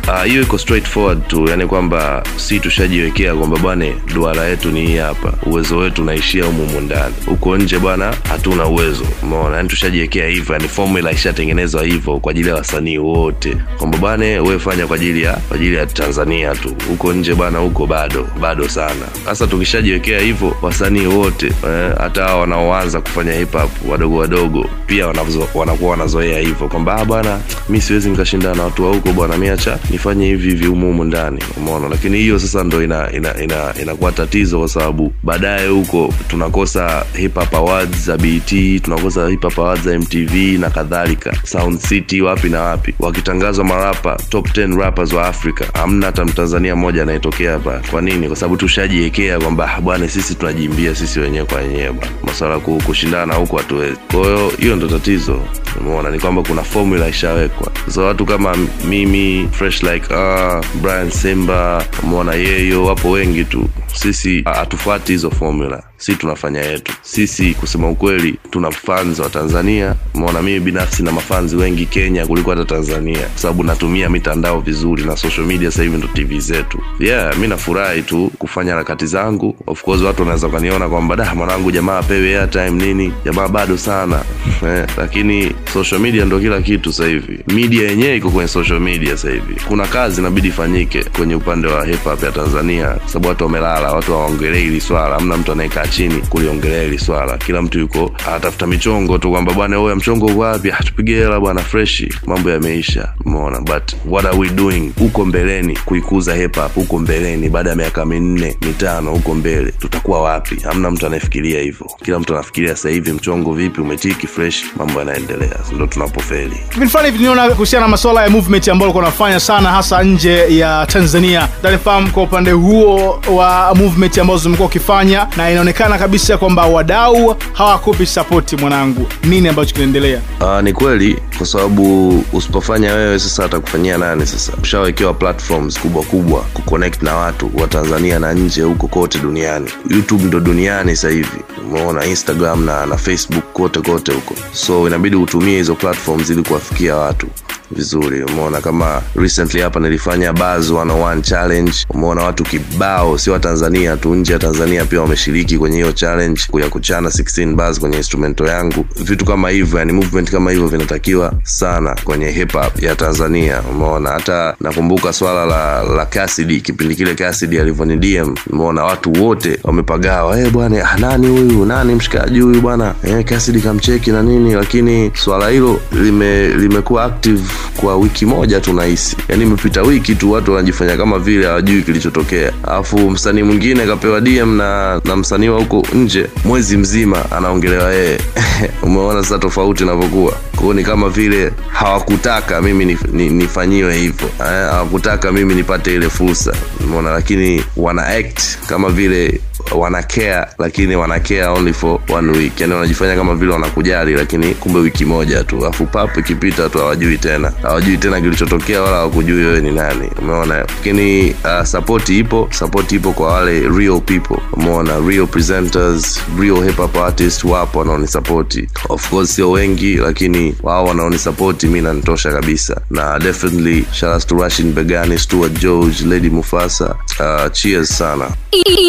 Ah, 0.09 0.25
hiyo 0.25 0.43
iko 0.43 0.59
straightforward 0.59 1.27
tu 1.29 1.49
yani 1.49 1.67
kwamba 1.67 2.23
si 2.37 2.61
tushajiwekea 2.61 3.35
kwamba 3.35 3.57
bwana 3.59 3.87
duara 4.15 4.45
yetu 4.45 4.71
ni 4.71 4.87
hii 4.87 4.97
hapa. 4.97 5.33
Uwezo 5.47 5.77
wetu 5.79 6.03
unaishia 6.03 6.45
humu 6.45 6.81
ndani. 6.81 7.15
Huko 7.27 7.57
nje 7.57 7.79
bwana 7.79 8.15
hatuna 8.29 8.67
uwezo. 8.67 9.05
Umeona? 9.23 9.57
Yani 9.57 9.69
tushajiwekea 9.69 10.29
hivyo 10.29 10.53
yani 10.55 10.69
formula 10.69 11.13
ishatengenezwa 11.13 11.85
hivyo 11.85 12.19
kwa 12.19 12.31
ajili 12.31 12.49
ya 12.49 12.55
wasanii 12.55 12.99
wote. 12.99 13.57
Kwamba 13.79 13.99
bwana 13.99 14.25
wewe 14.25 14.59
fanya 14.59 14.87
kwa 14.87 14.97
ajili 14.97 15.23
ya 15.23 15.33
kwa 15.33 15.57
ajili 15.57 15.77
ya 15.77 15.87
tanzania 15.87 16.55
tu. 16.55 16.75
Huko 16.89 17.13
nje 17.13 17.35
bwana 17.35 17.59
huko 17.59 17.87
bado 17.87 18.27
bado 18.41 18.69
sana. 18.69 19.07
Sasa 19.25 19.47
tukishajiwekea 19.47 20.21
hivyo 20.21 20.57
wasanii 20.63 21.07
wote 21.07 21.47
eh, 21.47 21.93
hata 21.99 22.31
eh, 22.31 22.39
wanaoanza 22.41 23.01
kufanya 23.01 23.33
hip 23.33 23.53
hop 23.53 23.71
wadogo 23.89 24.17
wadogo 24.17 24.67
pia 24.87 25.07
wanakuwa 25.55 25.91
wanazoea 25.91 26.39
hivyo. 26.39 26.69
Kwamba 26.69 26.97
"Ah, 26.97 27.05
bwana 27.05 27.41
mi 27.69 27.81
siwezi 27.81 28.11
nikashindana 28.11 28.55
na 28.55 28.63
watu 28.63 28.85
wa 28.85 28.91
huko 28.95 29.13
bwana 29.13 29.37
mi 29.37 29.49
acha 29.49 29.79
nifanye 29.95 30.27
hivi 30.27 30.49
hivi 30.49 30.67
humo 30.67 30.87
humo 30.87 31.05
ndani 31.05 31.39
umeona? 31.57 31.89
Lakini 31.89 32.19
hiyo 32.19 32.39
sasa 32.39 32.65
ndo 32.65 32.83
ina 32.83 33.13
ina 33.13 33.43
ina 33.43 33.75
inakuwa 33.83 34.13
tatizo 34.13 34.59
kwa 34.59 34.69
sababu 34.69 35.13
baadaye 35.23 35.69
huko 35.69 36.15
tunakosa 36.29 37.05
hip 37.17 37.35
hop 37.35 37.55
awards 37.55 38.05
za 38.07 38.17
bt 38.17 38.81
tunakosa 38.83 39.29
hip 39.29 39.43
hop 39.43 39.59
awards 39.59 39.85
za 39.85 39.99
mtv 39.99 40.35
na 40.61 40.71
kadhalika. 40.71 41.37
Sound 41.45 41.79
city 41.81 42.21
wapi 42.23 42.49
na 42.49 42.61
wapi? 42.61 42.95
Wakitangazwa 43.01 43.65
marapa 43.65 44.17
top 44.29 44.49
10 44.49 44.79
rappers 44.81 45.13
wa 45.13 45.27
africa 45.29 45.63
hamna 45.75 46.07
hata 46.07 46.25
mtanzania 46.25 46.77
mmoja 46.77 47.03
anayetokea 47.03 47.53
hapa. 47.53 47.81
Kwa 47.91 48.01
nini? 48.03 48.27
Kwa 48.27 48.37
sababu 48.37 48.57
tushajiwekea 48.57 49.39
kwamba 49.41 49.75
"Ah, 49.77 49.81
bwana 49.81 50.09
sisi 50.09 50.35
tunajimbia 50.35 50.95
sisi 50.95 51.21
wenyewe 51.21 51.45
kwa 51.45 51.59
wenyewe 51.59 51.95
maswala 52.23 52.59
ku- 52.59 52.83
kushindana 52.87 53.35
huko 53.35 53.57
hatuwezi. 53.57 53.97
Kwahiyo 54.13 54.53
hiyo 54.59 54.77
ndo 54.77 54.89
tatizo. 54.89 55.41
Umeona? 55.81 56.11
Ni 56.11 56.19
kwamba 56.21 56.43
kuna 56.43 56.63
formula 56.63 57.09
ishawekwa. 57.09 57.71
Sasa 57.87 58.03
watu 58.03 58.27
kama 58.27 58.57
mimi 58.89 59.49
fresh 59.53 59.83
like 59.93 60.07
uh, 60.15 60.61
brian 60.83 61.11
simba 61.11 61.85
Mwana 62.03 62.35
yeyo 62.35 62.85
wapo 62.85 63.11
wengi 63.11 63.45
tu. 63.45 63.69
Sisi 63.95 64.43
ah, 64.45 64.55
hatufuati 64.55 65.13
hizo 65.13 65.31
formula 65.31 65.83
si 66.05 66.15
tunafanya 66.15 66.61
yetu. 66.61 66.93
Sisi 67.03 67.55
kusema 67.55 67.91
ukweli 67.91 68.39
tuna 68.51 68.71
fans 68.71 69.19
wa 69.19 69.31
tanzania. 69.31 69.95
Maona 70.15 70.43
mimi 70.43 70.61
binafsi 70.61 71.03
na 71.03 71.13
mafanzi 71.13 71.57
wengi 71.57 71.87
kenya 71.87 72.27
kuliko 72.27 72.51
hata 72.51 72.65
tanzania. 72.65 73.19
Kwa 73.19 73.39
sababu 73.39 73.65
natumia 73.65 74.09
mitandao 74.11 74.61
vizuri 74.61 75.03
na 75.05 75.17
social 75.17 75.47
media 75.47 75.71
hivi 75.71 75.97
ndo 75.97 76.07
tv 76.09 76.41
zetu. 76.41 76.79
Yeah 77.01 77.37
mi 77.39 77.49
nafurahi 77.49 78.03
tu 78.03 78.31
kufanya 78.39 78.73
harakati 78.73 79.07
zangu. 79.07 79.57
Of 79.67 79.83
course 79.83 80.03
watu 80.03 80.23
wanaweza 80.23 80.47
wakaniona 80.47 80.89
kwamba 80.89 81.17
da 81.17 81.35
mwanangu 81.35 81.71
jamaa 81.71 81.99
apewe 81.99 82.39
airtime 82.39 82.71
nini? 82.71 83.13
Jamaa 83.25 83.49
bado 83.49 83.79
sana. 83.79 84.21
Eh, 84.67 84.87
lakini 84.97 85.53
social 85.73 86.01
media 86.01 86.25
ndo 86.25 86.39
kila 86.39 86.61
kitu 86.63 86.93
sasa 86.93 87.09
hivi. 87.09 87.39
Media 87.55 87.91
yenyewe 87.91 88.17
iko 88.17 88.31
kwenye 88.31 88.49
social 88.49 88.81
media 88.81 89.11
sasa 89.17 89.31
hivi. 89.31 89.55
Kuna 89.69 89.87
kazi 89.87 90.21
inabidi 90.21 90.49
ifanyike 90.49 91.05
kwenye 91.05 91.35
upande 91.35 91.69
wa 91.69 91.85
hip 91.87 92.05
hop 92.05 92.23
ya 92.23 92.33
tanzania. 92.33 92.89
Kwa 92.91 93.09
sababu 93.09 93.29
watu 93.29 93.45
wamelala 93.45 93.93
watu 93.93 94.13
hawaongelei 94.13 94.63
hili 94.63 94.81
swala. 94.81 95.15
Hamna 95.15 95.37
mtu 95.37 95.53
anayekaa 95.53 95.87
chini 95.95 96.15
kuliongelea 96.29 96.83
hili 96.83 96.99
swala. 96.99 97.39
Kila 97.39 97.63
mtu 97.63 97.79
yuko 97.79 98.11
anatafuta 98.29 98.67
michongo 98.67 99.19
tu 99.19 99.31
kwamba 99.31 99.53
bwana 99.53 99.79
oya 99.79 99.97
mchongo 99.97 100.27
wapi? 100.27 100.71
Ah, 100.73 100.83
tupige 100.83 101.15
hela 101.15 101.41
bwana 101.41 101.61
freshi 101.63 102.09
mambo 102.27 102.51
yameisha 102.51 103.09
umeona? 103.25 103.61
But 103.61 103.93
what 104.07 104.27
are 104.27 104.39
we 104.39 104.49
doing? 104.49 104.93
Huko 104.99 105.25
mbeleni 105.25 105.79
kuikuza 105.85 106.35
hip 106.35 106.57
hop 106.57 106.75
huko 106.75 106.99
mbeleni 106.99 107.49
baada 107.49 107.71
ya 107.71 107.77
miaka 107.77 108.05
minne 108.05 108.57
mitano 108.67 109.11
huko 109.11 109.35
mbele 109.35 109.73
tutakuwa 109.73 110.23
wapi? 110.23 110.57
Hamna 110.65 110.91
mtu 110.91 111.07
anayefikiria 111.07 111.61
hivyo. 111.61 111.87
Kila 112.05 112.19
mtu 112.21 112.35
anafikiria 112.35 112.77
sasa 112.77 112.89
hivi 112.89 113.13
mchongo 113.13 113.53
vipi 113.53 113.81
umetiki 113.81 114.27
fresh 114.27 114.65
mambo 114.77 114.99
yanaendelea. 114.99 115.59
Ndo 115.75 115.87
tunapofeli. 115.87 116.57
Kipindi 116.71 116.93
hivi 117.05 117.19
niona 117.19 117.49
kuhusiana 117.51 117.87
na 117.87 117.91
masuala 117.91 118.23
ya 118.25 118.31
movement 118.31 118.69
ambayo 118.69 118.91
ulikuwa 118.91 119.05
unafanya 119.05 119.41
sana 119.41 119.69
hasa 119.71 120.03
nje 120.03 120.59
ya 120.59 120.87
tanzania. 120.87 121.49
Danifahamu 121.63 122.11
kwa 122.11 122.23
upande 122.23 122.51
huo 122.53 123.21
wa 123.33 123.75
movement 123.75 124.19
ambazo 124.19 124.39
zimekuwa 124.43 124.69
ukifanya 124.69 125.27
na 125.37 125.51
inaonekana 125.51 125.74
kabisa 125.75 126.39
kwamba 126.39 126.67
wadau 126.67 127.37
hawakupi 127.53 128.07
sapoti 128.07 128.57
mwanangu. 128.57 129.07
Nini 129.25 129.49
ambacho 129.49 129.75
kinaendelea? 129.75 130.21
Uh, 130.41 130.61
ni 130.61 130.73
kweli 130.73 131.19
kwa 131.39 131.47
sababu 131.47 132.09
usipofanya 132.33 132.93
wewe 132.95 133.19
sasa 133.19 133.45
atakufanyia 133.45 133.99
nani 133.99 134.27
sasa? 134.27 134.53
Ushawekewa 134.63 135.15
platforms 135.15 135.81
kubwa 135.81 136.03
kubwa 136.03 136.41
kuconnect 136.41 137.03
na 137.03 137.15
watu 137.17 137.51
wa 137.55 137.67
tanzania 137.67 138.19
na 138.19 138.33
nje 138.33 138.63
huko 138.63 138.89
kote 138.89 139.19
duniani. 139.19 139.71
Youtube 139.91 140.25
ndo 140.25 140.41
duniani 140.41 140.97
sasa 140.97 141.09
hivi. 141.11 141.39
Umeona 141.71 142.05
instagram 142.07 142.65
na, 142.65 142.87
na 142.87 142.97
facebook 142.97 143.45
kote 143.53 143.81
kote 143.81 144.13
huko. 144.13 144.35
So 144.53 144.87
inabidi 144.87 145.17
utumie 145.17 145.57
hizo 145.57 145.75
platforms 145.75 146.31
ili 146.31 146.43
kuwafikia 146.43 146.97
watu 146.97 147.27
vizuri. 147.75 148.23
Umeona 148.25 148.61
kama 148.61 149.03
recently 149.17 149.61
hapa 149.61 149.81
nilifanya 149.81 150.33
Buzz 150.33 150.71
101 150.71 151.21
challenge. 151.23 151.73
Umeona 151.91 152.23
watu 152.25 152.45
kibao 152.45 153.19
sio 153.19 153.33
Watanzania 153.33 153.97
tu 153.97 154.15
nje 154.15 154.33
ya 154.33 154.39
tanzania 154.39 154.85
pia 154.85 155.01
wameshiriki 155.01 155.59
kwenye 155.59 155.77
hiyo 155.77 155.93
challenge 155.93 156.41
ya 156.61 156.69
kuchana 156.69 157.09
16 157.09 157.55
bars 157.55 157.81
kwenye 157.81 157.97
instrumento 157.97 158.47
yangu. 158.47 158.87
Vitu 159.05 159.25
kama 159.25 159.51
hivyo 159.51 159.79
yani 159.79 159.93
movement 159.93 160.31
kama 160.31 160.51
hivyo 160.51 160.67
vinatakiwa 160.69 161.33
sana 161.43 161.97
kwenye 162.05 162.31
hip 162.31 162.53
hop 162.53 162.83
ya 162.83 162.95
tanzania. 162.97 163.63
Umeona? 163.71 164.11
Hata 164.11 164.55
nakumbuka 164.61 165.13
swala 165.13 165.47
la 165.47 165.83
la 165.83 166.07
Cassidy 166.07 166.61
kipindi 166.61 166.95
kile 166.95 167.15
Cassidy 167.15 167.61
alivyoni 167.61 167.97
DM 167.97 168.35
umeona 168.51 168.85
watu 168.85 169.13
wote 169.25 169.59
wamepagawa 169.65 170.41
eh 170.41 170.51
bwana 170.53 170.91
ah, 170.91 170.99
nani 170.99 171.27
huyu? 171.29 171.65
Nani 171.65 171.95
mshikaji 171.95 172.41
huyu 172.41 172.61
bwana? 172.61 172.95
Eh 173.05 173.25
Cassidy 173.25 173.61
kamcheki 173.61 174.11
na 174.11 174.23
nini? 174.23 174.55
Lakini 174.55 175.11
swala 175.15 175.49
hilo 175.49 175.81
lime 175.93 176.49
limekuwa 176.49 177.05
active 177.05 177.43
kwa 177.77 177.97
wiki 177.97 178.27
moja 178.27 178.61
tu 178.61 178.73
nahisi. 178.73 179.17
Yani 179.29 179.43
imepita 179.43 179.83
wiki 179.83 180.15
tu 180.15 180.33
watu 180.33 180.51
wanajifanya 180.53 180.97
kama 180.97 181.19
vile 181.19 181.47
hawajui 181.47 181.83
kilichotokea. 181.83 182.53
Alafu 182.63 183.11
msanii 183.11 183.43
mwingine 183.43 183.87
kapewa 183.87 184.21
DM 184.21 184.57
na 184.57 185.01
na 185.05 185.17
msanii 185.17 185.49
wa 185.49 185.59
huko 185.59 185.87
nje 185.95 186.27
mwezi 186.45 186.77
mzima 186.77 187.31
anaongelewa 187.31 187.93
yeye. 187.93 188.19
Umeona 188.83 189.23
sasa 189.23 189.39
tofauti 189.39 189.83
inavyokuwa 189.83 190.37
kwao 190.65 190.75
ni 190.75 190.85
kama 190.85 191.09
vile 191.09 191.53
hawakutaka 191.73 192.63
mimi 192.63 192.85
nif, 192.85 193.03
ni, 193.13 193.29
nifanyiwe 193.29 193.97
hivyo 193.99 194.29
eh, 194.41 194.47
hawakutaka 194.47 195.33
mimi 195.33 195.55
nipate 195.55 195.95
ile 195.95 196.11
fursa 196.11 196.53
umeona? 196.85 197.11
Lakini 197.13 197.65
wana 197.77 198.07
act 198.07 198.41
kama 198.69 198.91
vile 198.91 199.41
wana 199.77 200.03
care 200.03 200.47
lakini 200.59 200.97
wana 200.97 201.21
care 201.21 201.47
only 201.47 201.73
for 201.73 201.99
one 202.09 202.39
week. 202.39 202.61
Yani 202.61 202.73
wanajifanya 202.75 203.17
kama 203.17 203.35
vile 203.35 203.53
wanakujali 203.53 204.13
lakini 204.15 204.55
kumbe 204.55 204.79
wiki 204.79 205.05
moja 205.05 205.45
tu. 205.45 205.67
Afu 205.67 205.87
pap 205.87 206.17
ikipita 206.19 206.69
tu 206.69 206.79
hawajui 206.79 207.19
tena. 207.19 207.53
Hawajui 207.63 207.97
tena 207.97 208.21
kilichotokea 208.21 208.83
wala 208.83 208.97
hawakujui 208.97 209.45
wewe 209.45 209.61
ni 209.61 209.71
nani 209.71 210.11
umeona? 210.23 210.55
Lakini 210.57 211.31
uh, 211.45 211.65
support 211.65 212.09
ipo 212.09 212.49
support 212.51 212.93
ipo 212.93 213.13
kwa 213.13 213.33
wale 213.33 213.61
real 213.61 214.01
people 214.01 214.37
umeona? 214.53 215.01
Real 215.09 215.27
presenters 215.27 216.21
real 216.41 216.65
hip 216.65 216.77
hop 216.77 216.97
artists 216.97 217.45
wapo 217.45 217.79
wanaonisapoti 217.79 218.69
of 218.89 219.11
course 219.11 219.35
sio 219.35 219.51
wengi 219.51 219.95
lakini 219.97 220.54
wao 220.63 220.85
wanaonisapoti 220.85 221.67
mi 221.67 221.81
nanitosha 221.81 222.33
kabisa 222.33 222.81
na 222.91 223.19
definitely 223.19 223.85
shout 223.93 224.13
out 224.15 224.27
to 224.27 224.35
Rashin 224.39 224.73
Begani 224.73 225.19
Stuart 225.19 225.53
George 225.61 226.05
Lady 226.05 226.31
Mufasa 226.31 226.95
uh, 227.21 227.53
cheers 227.53 227.99
sana 227.99 228.31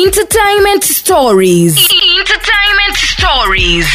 Entertainment 0.06 0.84
stories. 0.84 1.76
Entertainment 2.20 2.96
stories. 2.98 3.88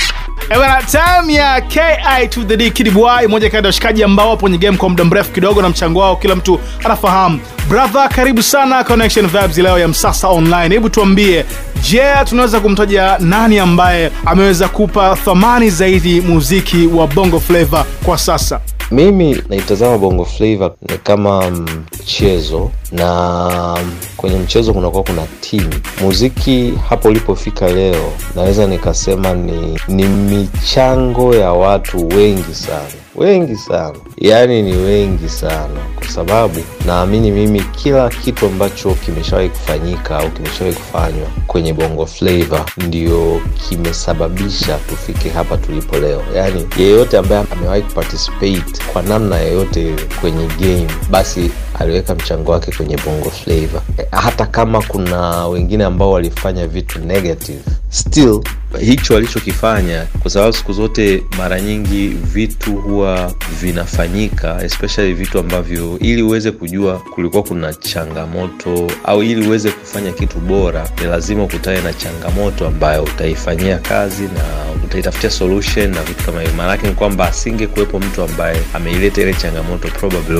Eh, 0.50 0.86
time 0.90 1.32
ya 1.32 1.60
ki 1.60 2.28
to 2.30 2.44
the 2.44 2.56
d 2.56 2.70
kidibwai 2.70 3.26
moja 3.28 3.50
kati 3.50 3.56
ya 3.56 3.66
washikaji 3.68 4.02
ambao 4.04 4.30
wapo 4.30 4.40
kwenye 4.40 4.58
game 4.58 4.76
kwa 4.76 4.88
muda 4.88 5.04
mrefu 5.04 5.32
kidogo 5.32 5.62
na 5.62 5.68
mchango 5.68 6.00
wao 6.00 6.16
kila 6.16 6.36
mtu 6.36 6.60
anafahamu 6.84 7.40
brother 7.70 8.08
karibu 8.08 8.42
sana 8.42 8.84
connection 8.84 9.26
vibes 9.26 9.58
leo 9.58 9.78
ya 9.78 9.88
msasa 9.88 10.28
online. 10.28 10.74
Hebu 10.74 10.88
tuambie 10.88 11.44
je 11.90 12.02
tunaweza 12.24 12.60
kumtaja 12.60 13.18
nani 13.18 13.58
ambaye 13.58 14.10
ameweza 14.26 14.68
kupa 14.68 15.16
thamani 15.16 15.70
zaidi 15.70 16.20
muziki 16.20 16.86
wa 16.86 17.06
bongo 17.06 17.40
flava 17.40 17.84
kwa 18.04 18.18
sasa? 18.18 18.60
Mimi 18.90 19.42
naitazama 19.48 19.98
bongo 19.98 20.24
flava 20.24 20.70
ni 20.88 20.98
kama 20.98 21.50
mchezo 21.50 22.70
na 22.92 23.78
kwenye 24.16 24.36
mchezo 24.38 24.72
kunakuwa 24.74 25.02
kuna 25.02 25.22
timu 25.40 25.70
muziki 26.02 26.74
hapo 26.88 27.08
ulipofika 27.08 27.68
leo 27.68 28.12
naweza 28.36 28.66
nikasema 28.66 29.34
ni, 29.34 29.78
ni 29.88 30.04
michango 30.04 31.34
ya 31.34 31.52
watu 31.52 32.08
wengi 32.08 32.54
sana. 32.54 32.84
Wengi 33.16 33.56
sana. 33.56 33.94
Yaani 34.18 34.62
ni 34.62 34.76
wengi 34.76 35.28
sana. 35.28 35.80
Kwa 35.98 36.08
sababu 36.08 36.60
naamini 36.86 37.30
mimi 37.30 37.59
kila 37.62 38.08
kitu 38.08 38.46
ambacho 38.46 38.94
kimeshawahi 38.94 39.48
kufanyika 39.48 40.18
au 40.18 40.30
kimeshawahi 40.30 40.76
kufanywa 40.76 41.26
kwenye 41.46 41.72
bongo 41.72 42.06
flava 42.06 42.64
ndio 42.76 43.40
kimesababisha 43.68 44.78
tufike 44.88 45.28
hapa 45.28 45.56
tulipo 45.56 45.98
leo. 45.98 46.22
Yaani 46.36 46.66
yeyote 46.78 47.18
ambaye 47.18 47.44
amewahi 47.52 47.82
kuparticipate 47.82 48.64
kwa 48.92 49.02
namna 49.02 49.36
yoyote 49.38 49.94
kwenye 50.20 50.46
game 50.46 50.86
basi 51.10 51.50
aliweka 51.78 52.14
mchango 52.14 52.52
wake 52.52 52.72
kwenye 52.76 52.96
bongo 52.96 53.30
flava. 53.30 53.82
Hata 54.10 54.46
kama 54.46 54.82
kuna 54.82 55.46
wengine 55.46 55.84
ambao 55.84 56.12
walifanya 56.12 56.66
vitu 56.66 56.98
negative 56.98 57.60
still 57.90 58.40
hicho 58.80 59.16
alichokifanya 59.16 60.06
kwa 60.22 60.30
sababu 60.30 60.52
siku 60.52 60.72
zote 60.72 61.24
mara 61.38 61.60
nyingi 61.60 62.08
vitu 62.08 62.72
huwa 62.76 63.32
vinafanyika 63.60 64.62
especially 64.64 65.14
vitu 65.14 65.38
ambavyo 65.38 65.98
ili 66.00 66.22
uweze 66.22 66.50
kujua 66.50 66.98
kulikuwa 67.14 67.39
kuna 67.42 67.74
changamoto 67.74 68.90
au 69.04 69.22
ili 69.22 69.46
uweze 69.48 69.70
kufanya 69.70 70.12
kitu 70.12 70.38
bora 70.38 70.88
ni 71.00 71.06
lazima 71.06 71.44
ukutane 71.44 71.80
na 71.80 71.92
changamoto 71.92 72.66
ambayo 72.66 73.02
utaifanyia 73.02 73.78
kazi 73.78 74.22
na 74.22 74.70
utaitafutia 74.84 75.30
solution 75.30 75.90
na 75.94 76.02
vitu 76.02 76.24
kama 76.24 76.40
hivyo. 76.40 76.56
Maanake 76.56 76.86
ni 76.86 76.94
kwamba 76.94 77.28
asinge 77.28 77.66
kuwepo 77.66 77.98
mtu 78.00 78.22
ambaye 78.22 78.60
ameileta 78.74 79.22
ile 79.22 79.34
changamoto 79.34 79.88
probably 79.88 80.36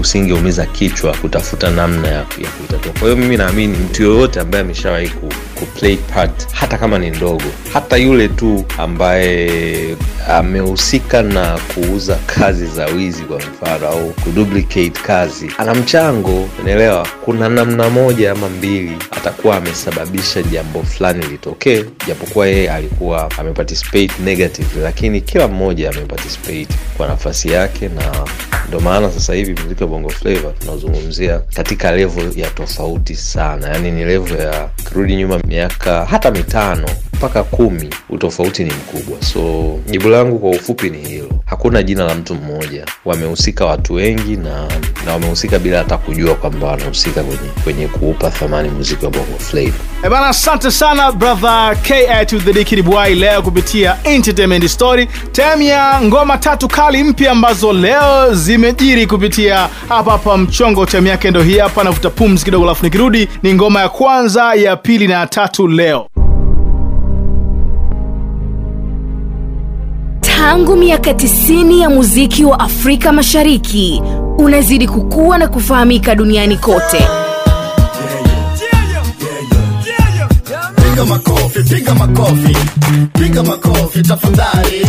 usinge 0.00 0.34
kichwa 0.72 1.16
kutafuta 1.16 1.70
namna 1.70 2.08
ya, 2.08 2.14
ya 2.14 2.24
kuitatua. 2.58 2.92
Kwa 2.92 3.02
hiyo 3.02 3.16
mimi 3.16 3.36
naamini 3.36 3.78
mtu 3.78 4.02
yoyote 4.02 4.40
ambaye 4.40 4.64
ameshawahi 4.64 5.08
ku, 5.08 5.28
ku 5.54 5.66
play 5.66 5.96
part 5.96 6.48
hata 6.52 6.78
kama 6.78 6.98
ni 6.98 7.10
ndogo 7.10 7.44
hata 7.72 7.96
yule 7.96 8.28
tu 8.28 8.64
ambaye 8.78 9.96
amehusika 10.28 11.22
na 11.22 11.58
kuuza 11.74 12.16
kazi 12.26 12.66
za 12.66 12.86
wizi 12.86 13.22
kwa 13.22 13.36
mfano 13.38 13.88
au 13.88 14.10
kuduplicate 14.10 14.90
kazi 14.90 15.50
ana 15.58 15.74
mchango 15.74 16.23
unaelewa? 16.30 17.06
Kuna 17.24 17.48
namna 17.48 17.90
moja 17.90 18.32
ama 18.32 18.48
mbili 18.48 18.96
atakuwa 19.10 19.56
amesababisha 19.56 20.42
jambo 20.42 20.82
fulani 20.82 21.26
litokee 21.26 21.84
japokuwa 22.08 22.46
yeye 22.46 22.70
alikuwa 22.70 23.30
ameparticipate 23.38 24.10
negative 24.24 24.80
lakini 24.82 25.20
kila 25.20 25.48
mmoja 25.48 25.90
ameparticipate 25.90 26.68
kwa 26.96 27.06
nafasi 27.08 27.50
yake 27.52 27.88
na 27.88 28.26
ndo 28.68 28.80
maana 28.80 29.10
sasa 29.10 29.34
hivi 29.34 29.60
muziki 29.62 29.82
wa 29.82 29.88
bongo 29.88 30.08
flava 30.10 30.50
tunazungumzia 30.60 31.38
katika 31.38 31.92
level 31.92 32.32
ya 32.38 32.50
tofauti 32.50 33.14
sana. 33.14 33.68
Yaani 33.68 33.90
ni 33.90 34.04
level 34.04 34.40
ya 34.40 34.68
kirudi 34.88 35.16
nyuma 35.16 35.38
miaka 35.46 36.04
hata 36.04 36.30
mitano 36.30 36.88
mpaka 37.14 37.42
kumi 37.42 37.90
utofauti 38.10 38.64
ni 38.64 38.70
mkubwa. 38.70 39.22
So 39.22 39.78
jibu 39.90 40.08
langu 40.08 40.38
kwa 40.38 40.50
ufupi 40.50 40.90
ni 40.90 40.98
hilo. 41.08 41.28
Hakuna 41.46 41.82
jina 41.82 42.04
la 42.04 42.14
mtu 42.14 42.34
mmoja. 42.34 42.84
Wamehusika 43.04 43.64
watu 43.66 43.94
wengi 43.94 44.36
na 44.36 44.68
na 45.06 45.12
wamehusika 45.12 45.58
bila 45.58 45.78
hata 45.78 45.98
kujua 45.98 46.34
kwamba 46.34 46.66
wanahusika 46.66 47.22
kwenye, 47.22 47.50
kwenye 47.64 47.86
kuupa 47.88 48.30
thamani 48.30 48.68
muziki 48.68 49.04
wa 49.04 49.10
bongo 49.10 49.38
flava. 49.38 49.76
Eh 50.04 50.10
bana 50.10 50.26
asante 50.28 50.70
sana 50.70 51.12
brother 51.12 51.76
ki 51.82 52.26
to 52.26 52.38
the 52.38 52.52
d 52.52 53.14
leo 53.14 53.42
kupitia 53.42 53.96
entertainment 54.04 54.66
story. 54.66 55.08
Tem 55.32 55.62
ya 55.62 56.00
ngoma 56.02 56.38
tatu 56.38 56.68
kali 56.68 57.04
mpya 57.04 57.30
ambazo 57.32 57.72
leo 57.72 58.34
zimejiri 58.34 59.06
kupitia 59.06 59.68
hapa 59.88 60.10
hapa 60.12 60.36
mchongo. 60.36 60.86
Cha 60.86 60.98
yake 60.98 61.30
ndo 61.30 61.42
hii 61.42 61.58
hapa 61.58 61.84
navuta 61.84 62.10
pumzi 62.10 62.44
kidogo 62.44 62.64
alafu 62.64 62.84
nikirudi 62.84 63.28
ni 63.42 63.54
ngoma 63.54 63.80
ya 63.80 63.88
kwanza 63.88 64.54
ya 64.54 64.76
pili 64.76 65.08
na 65.08 65.14
ya 65.14 65.26
tatu 65.26 65.68
leo 65.68 66.06
Tangu 70.44 70.76
miaka 70.76 71.10
90 71.12 71.78
ya 71.80 71.90
muziki 71.90 72.44
wa 72.44 72.60
Afrika 72.60 73.12
Mashariki 73.12 74.02
unazidi 74.38 74.88
kukua 74.88 75.38
na 75.38 75.48
kufahamika 75.48 76.14
duniani 76.14 76.56
kote. 76.56 76.98
piga 80.76 81.04
makofi 81.04 81.62
piga 81.62 81.94
makofi 81.94 82.56
piga 83.18 83.42
makofi 83.42 84.02
tafadhali 84.02 84.86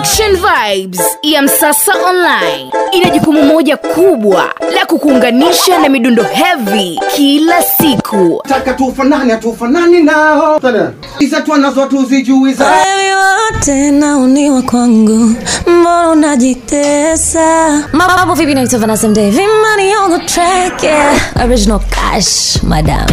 Connection 0.00 0.36
Vibes 0.36 1.00
ya 1.22 1.42
Msasa 1.42 1.92
Online 2.08 2.72
ina 2.92 3.10
jukumu 3.10 3.42
moja 3.42 3.76
kubwa 3.76 4.54
la 4.74 4.86
kukuunganisha 4.86 5.78
na 5.78 5.88
midundo 5.88 6.22
heavy 6.22 7.00
kila 7.16 7.62
siku. 7.62 8.42
taka 8.48 8.72
tufanane 8.74 9.36
tufanane 9.36 10.00
nao 10.00 10.60
iza 11.18 11.40
tuzijui 11.86 12.52
za. 12.54 12.64
Wewe 12.66 13.14
wote 13.14 13.90
nauniwa 13.90 14.62
kwangu, 14.62 15.34
mbona 15.66 16.08
unajitesa? 16.10 17.70
Mambo 17.92 18.34
vipi, 18.34 18.54
na 18.54 18.66
Vanessa 18.78 19.08
Mdee, 19.08 19.30
Vimani 19.30 19.96
on 19.96 20.20
the 20.20 20.26
track, 20.26 20.82
yeah. 20.82 21.20
Original 21.44 21.80
cash, 21.90 22.62
madam. 22.62 23.06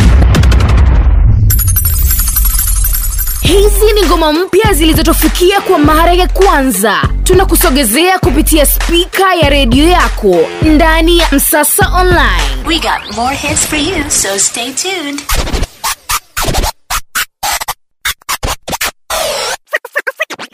Hizi 3.47 3.93
ni 3.95 4.01
ngoma 4.07 4.33
mpya 4.33 4.73
zilizotufikia 4.73 5.62
kwa 5.62 5.79
mara 5.79 6.13
ya 6.13 6.27
kwanza. 6.27 7.01
Tunakusogezea 7.23 8.19
kupitia 8.19 8.65
spika 8.65 9.36
ya 9.36 9.49
redio 9.49 9.88
yako 9.88 10.36
ndani 10.62 11.17
ya 11.17 11.27
msasa 11.31 11.89
online. 11.99 12.67
We 12.67 12.75
got 12.79 13.15
more 13.15 13.36
hits 13.36 13.67
for 13.67 13.79
you, 13.79 14.10
so 14.12 14.39
stay 14.39 14.71
tuned. 14.73 15.21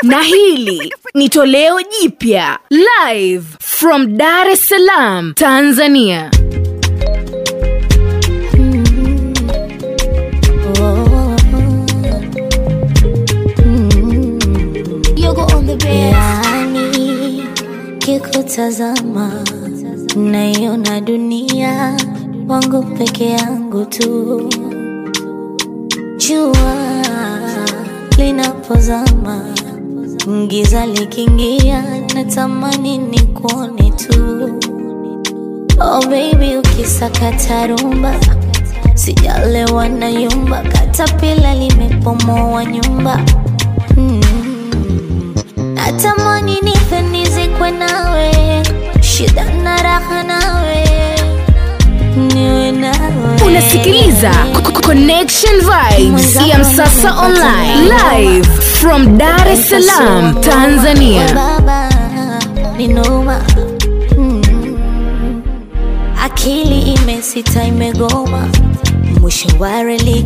na 0.03 0.21
hili 0.21 0.93
ni 1.13 1.29
toleo 1.29 1.79
jipya 1.81 2.59
live 2.69 3.45
from 3.59 4.17
dar 4.17 4.47
es 4.49 4.67
salaam 4.67 5.33
tanzania 5.33 6.31
yani 15.99 17.43
kikutazama 17.99 19.31
naiona 20.15 21.01
dunia 21.01 21.97
wangu 22.47 22.83
peke 22.83 23.29
yangu 23.29 23.85
tu 23.85 24.49
jua 26.17 26.75
linapozama 28.17 29.41
giza 30.47 30.85
likiingia 30.85 31.83
natamani 32.15 32.97
ni 32.97 33.19
kuone 33.19 33.91
tu 33.91 34.49
oh 35.79 36.01
baby 36.01 36.57
rumba 37.67 38.15
sijalewa 38.93 39.89
na 39.89 40.09
yumba 40.09 40.61
katapila 40.61 41.55
limepomoa 41.55 42.65
nyumba. 42.65 43.19
Natamani 45.93 46.61
nife 46.61 47.01
nizikwe 47.01 47.71
nawe 47.71 48.31
shida 49.01 49.43
na 49.63 49.83
raha 49.83 50.23
nawe 50.23 50.85
niwe 52.33 52.71
nawe. 52.71 53.41
Unasikiliza 53.45 54.31
Co- 54.63 54.81
connection 54.81 55.55
vibes 55.61 56.35
ya 56.35 56.59
msasa 56.59 57.15
online. 57.21 57.91
Live 58.17 58.47
from 58.61 59.17
dar 59.17 59.47
es 59.47 59.69
salaam 59.69 60.35
tanzania. 60.41 61.33
Baba 61.35 61.89
ni 62.77 62.87
noma. 62.87 63.41
Mm. 64.17 64.41
akili 66.23 66.81
imesita 66.81 67.63
imegoma. 67.63 68.47
Mwisho 69.21 69.47
wa 69.59 69.83
reli 69.83 70.23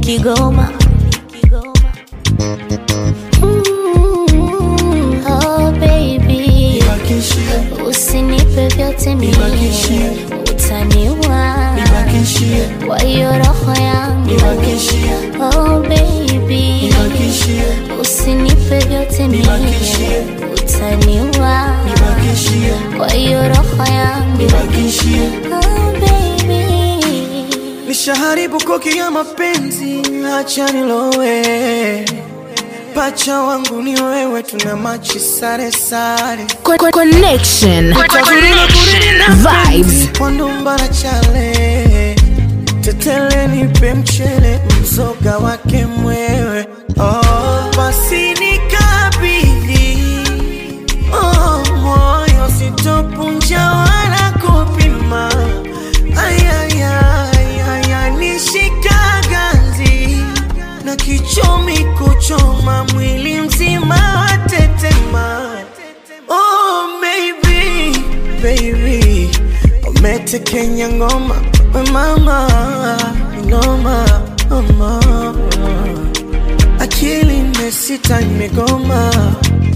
usinipe 8.58 8.68
vyote 8.76 9.16
utaniwa 10.52 11.58
kwa 12.88 13.00
hiyo 13.00 13.32
roho 13.38 13.82
yangu. 13.82 14.32
Oh 15.42 15.80
baby. 15.80 16.94
Usinipe 18.02 18.80
vyote 18.80 19.28
utaniwa 20.54 21.76
kwa 22.98 23.10
hiyo 23.10 23.42
roho 23.48 23.92
yangu. 23.94 24.44
Oh 25.54 25.92
baby. 26.00 27.04
Nishaharibu 27.88 28.64
koki 28.64 28.98
ya 28.98 29.12
mapenzi 29.12 30.02
acha 30.40 30.72
nilowe 30.72 32.06
pacha 32.98 33.42
wangu 33.42 33.82
ni 33.82 34.02
wewe 34.02 34.44
tuna 34.44 34.76
machi 34.76 35.20
sare 35.20 35.72
sare. 35.72 36.46
Chale. 40.88 42.16
Tetele 42.82 43.48
nipe 43.48 43.94
mchele 43.94 44.60
mzoga 44.82 45.38
wake 45.38 45.86
mwewe. 45.86 46.68
Oh, 47.00 47.76
basi 47.78 48.34
umetekenya 70.28 70.90
ngoma. 70.90 71.36
We 71.74 71.82
mama 71.92 72.48
noma 73.48 74.06
mama 74.50 75.00
akili 76.80 77.38
imesita 77.40 78.22
imegoma 78.22 79.12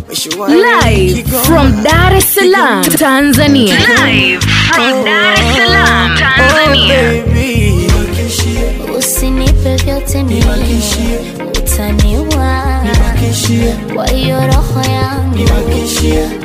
Mwisho 0.08 0.30
wa 0.40 0.48
live 0.50 1.14
Kigoma. 1.24 1.44
from 1.44 1.84
dar 1.84 2.14
es 2.16 2.36
salaam 2.36 2.84
tanzania. 2.84 3.76
Live 4.06 4.42
from 4.76 4.94
oh, 5.00 5.06
Dar 5.06 5.34
es 5.34 5.56
Salaam, 5.56 6.12
oh, 6.12 6.20
Tanzania. 6.20 7.24
usinipe 8.98 9.76
vyote 9.76 10.24
mie 10.24 10.44
utaniwa. 11.58 12.82
Kwa 13.96 14.08
hiyo 14.08 14.38
roho 14.48 14.82
yangu. 14.92 15.50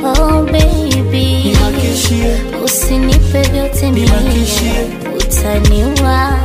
Oh 0.05 0.42
baby 0.42 1.57
usinipe 2.64 3.42
vyote 3.42 3.90
mie 3.92 4.04
utaniwa 5.18 6.38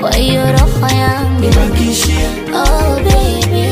kwa 0.00 0.12
hiyo 0.12 0.42
roho 0.52 0.94
yangu. 0.98 1.40
Oh 2.54 2.96
baby 2.96 3.65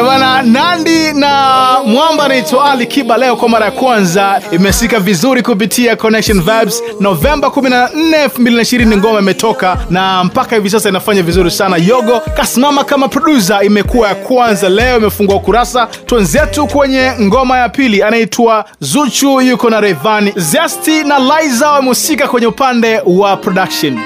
Eh 0.00 0.42
nandi 0.44 1.12
na 1.12 1.76
mwamba 1.86 2.24
anaitwa 2.24 2.70
ali 2.72 2.86
kiba 2.86 3.16
leo 3.16 3.36
kwa 3.36 3.48
mara 3.48 3.64
ya 3.64 3.70
kwanza. 3.70 4.40
Imesika 4.52 5.00
vizuri 5.00 5.42
kupitia 5.42 5.96
connection 5.96 6.40
vibes. 6.40 6.82
Novemba 7.00 7.48
14 7.48 8.26
2020 8.26 8.96
ngoma 8.96 9.18
imetoka 9.20 9.76
na 9.90 10.24
mpaka 10.24 10.56
hivi 10.56 10.70
sasa 10.70 10.88
inafanya 10.88 11.22
vizuri 11.22 11.50
sana. 11.50 11.76
Yogo 11.76 12.20
kasimama 12.36 12.84
kama 12.84 13.08
producer 13.08 13.64
imekuwa 13.64 14.08
ya 14.08 14.14
kwanza 14.14 14.68
leo 14.68 14.96
imefungua 14.96 15.36
ukurasa. 15.36 15.86
Twenzetu 16.06 16.66
kwenye 16.66 17.12
ngoma 17.20 17.58
ya 17.58 17.68
pili 17.68 18.02
anaitwa 18.02 18.64
zuchu 18.80 19.40
yuko 19.40 19.70
na 19.70 19.80
revani 19.80 20.32
Zesty 20.36 21.04
na 21.04 21.18
liza 21.18 21.70
wamehusika 21.70 22.28
kwenye 22.28 22.46
upande 22.46 23.00
wa 23.06 23.36
production 23.36 23.98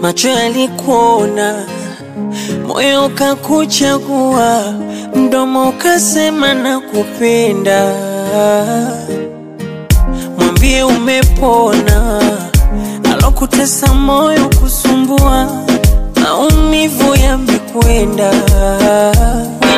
macho 0.00 0.28
yalikuona, 0.28 1.54
moyo 2.66 3.06
ukakuchagua, 3.06 4.74
mdomo 5.16 5.68
ukasema 5.68 6.54
na 6.54 6.80
kupenda. 6.80 7.94
Mwambie 10.38 10.82
umepona, 10.82 12.20
alokutesa 13.12 13.94
moyo 13.94 14.48
kusumbua, 14.60 15.48
maumivu 16.22 17.14
yamekwenda. 17.14 18.32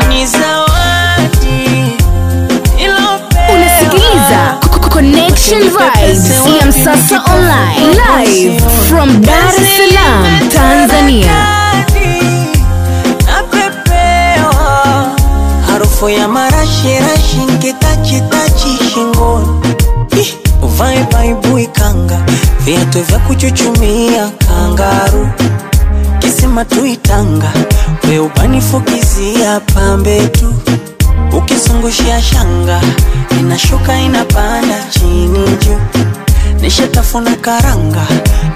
Ni 0.09 0.27
connection 5.03 5.63
vibes. 5.63 6.31
Ya 6.61 6.67
msasa 6.67 7.23
online. 7.35 7.97
Live 8.25 8.61
from 8.89 9.21
dar 9.23 9.49
es 9.49 9.77
salaam 9.77 10.49
tanzania. 10.49 11.33
Harufu 15.67 16.09
ya 16.09 16.29
marashirashi 16.29 17.37
nkitachitachi 17.55 18.79
shingoni. 18.95 19.61
Ih, 20.21 20.35
uvae 20.63 21.07
baibui 21.13 21.67
kanga 21.67 22.19
viatu 22.61 23.03
vya 23.03 23.19
kuchuchumia 23.19 24.29
kangaru. 24.49 25.29
Kisima 26.19 26.65
tuitanga 26.65 27.53
weubanifukizia 28.09 29.61
pambe 29.61 30.21
tu 30.29 30.55
ukizungushia 31.39 32.23
shanga 32.23 32.81
inashuka 33.41 33.99
inapanda 34.01 34.85
chini 34.91 35.49
juu. 35.65 35.81
Nishatafuna 36.61 37.37
karanga 37.37 38.07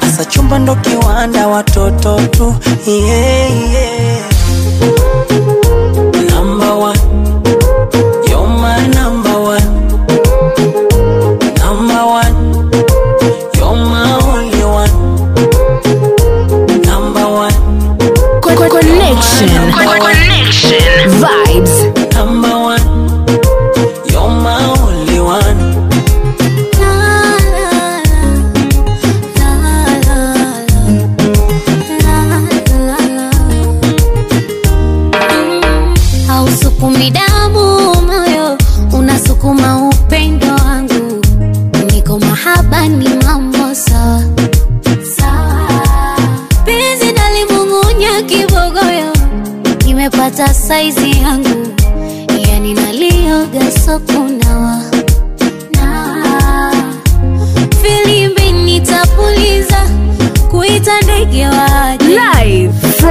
asa 0.01 0.25
chumba 0.25 0.59
ndo 0.59 0.75
kiwanda 0.77 1.47
watoto 1.47 2.21
tu. 2.31 2.55
Yeah, 2.87 3.73
yeah. 3.73 4.27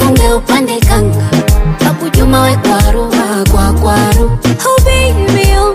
nifunge 0.00 0.32
upande 0.34 0.78
kanga 0.80 1.30
kakujuma 1.78 2.40
we 2.42 2.56
kwaru 2.56 3.12
kwa 3.50 3.72
kwaru. 3.72 4.30
Oh 4.66 4.80
oh 5.60 5.74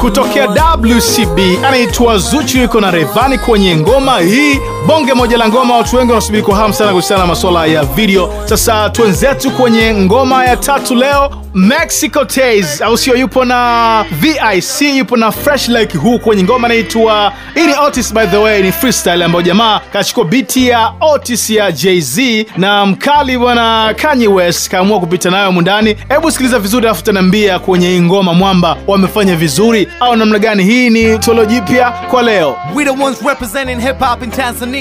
kutokea 0.00 0.48
WCB 0.82 1.38
anaitwa 1.66 2.18
Zuchu, 2.18 2.58
yuko 2.58 2.80
na 2.80 2.90
Revani 2.90 3.38
kwenye 3.38 3.76
ngoma 3.76 4.18
hii, 4.18 4.60
bonge 4.86 5.14
moja 5.14 5.36
la 5.36 5.48
ngoma. 5.48 5.76
Watu 5.76 5.96
wengi 5.96 6.12
wanasubiri 6.12 6.42
kwa 6.42 6.56
hamu 6.56 6.74
sana 6.74 6.90
kuhusiana 6.90 7.22
na 7.22 7.26
masuala 7.28 7.66
ya 7.66 7.84
video. 7.84 8.34
Sasa 8.44 8.90
twenzetu 8.90 9.50
kwenye 9.50 9.94
ngoma 9.94 10.44
ya 10.46 10.56
tatu 10.56 10.94
leo, 10.94 11.30
Mexico 11.54 12.24
Taze, 12.24 12.84
au 12.84 12.98
sio? 12.98 13.16
Yupo 13.16 13.44
na 13.44 14.04
VIC, 14.12 14.80
yupo 14.96 15.16
na 15.16 15.32
Fresh 15.32 15.68
Like 15.68 15.98
huu 15.98 16.18
kwenye 16.18 16.42
ngoma 16.42 16.68
inaitwa 16.68 17.32
ini 17.56 17.66
Ni 17.66 17.72
Otis 17.86 18.14
by 18.14 18.26
the 18.26 18.36
way, 18.36 18.62
ni 18.62 18.72
freestyle 18.72 19.24
ambayo 19.24 19.42
jamaa 19.42 19.80
kachukua 19.92 20.24
biti 20.24 20.68
ya 20.68 20.92
Otis 21.00 21.50
ya 21.50 21.72
Jay-Z 21.72 22.46
na 22.56 22.86
mkali 22.86 23.38
bwana 23.38 23.94
Kanye 23.96 24.28
West 24.28 24.68
kaamua 24.70 25.00
kupita 25.00 25.30
nayo 25.30 25.52
mundani. 25.52 25.96
Hebu 26.08 26.30
sikiliza 26.30 26.58
vizuri, 26.58 26.86
alafu 26.86 27.04
tanaambia 27.04 27.58
kwenye 27.58 27.88
hii 27.88 28.00
ngoma 28.00 28.34
mwamba 28.34 28.76
wamefanya 28.86 29.36
vizuri 29.36 29.88
au 30.00 30.16
namna 30.16 30.38
gani. 30.38 30.64
Hii 30.64 30.90
ni 30.90 31.18
tolo 31.18 31.44
jipya 31.44 31.90
kwa 31.90 32.22
leo. 32.22 32.56
We 32.74 32.84
the 32.84 32.90
ones 33.04 33.22
representing 33.22 33.80
hip 33.86 33.98
hop 34.00 34.22
in 34.22 34.30
Tanzania. 34.30 34.73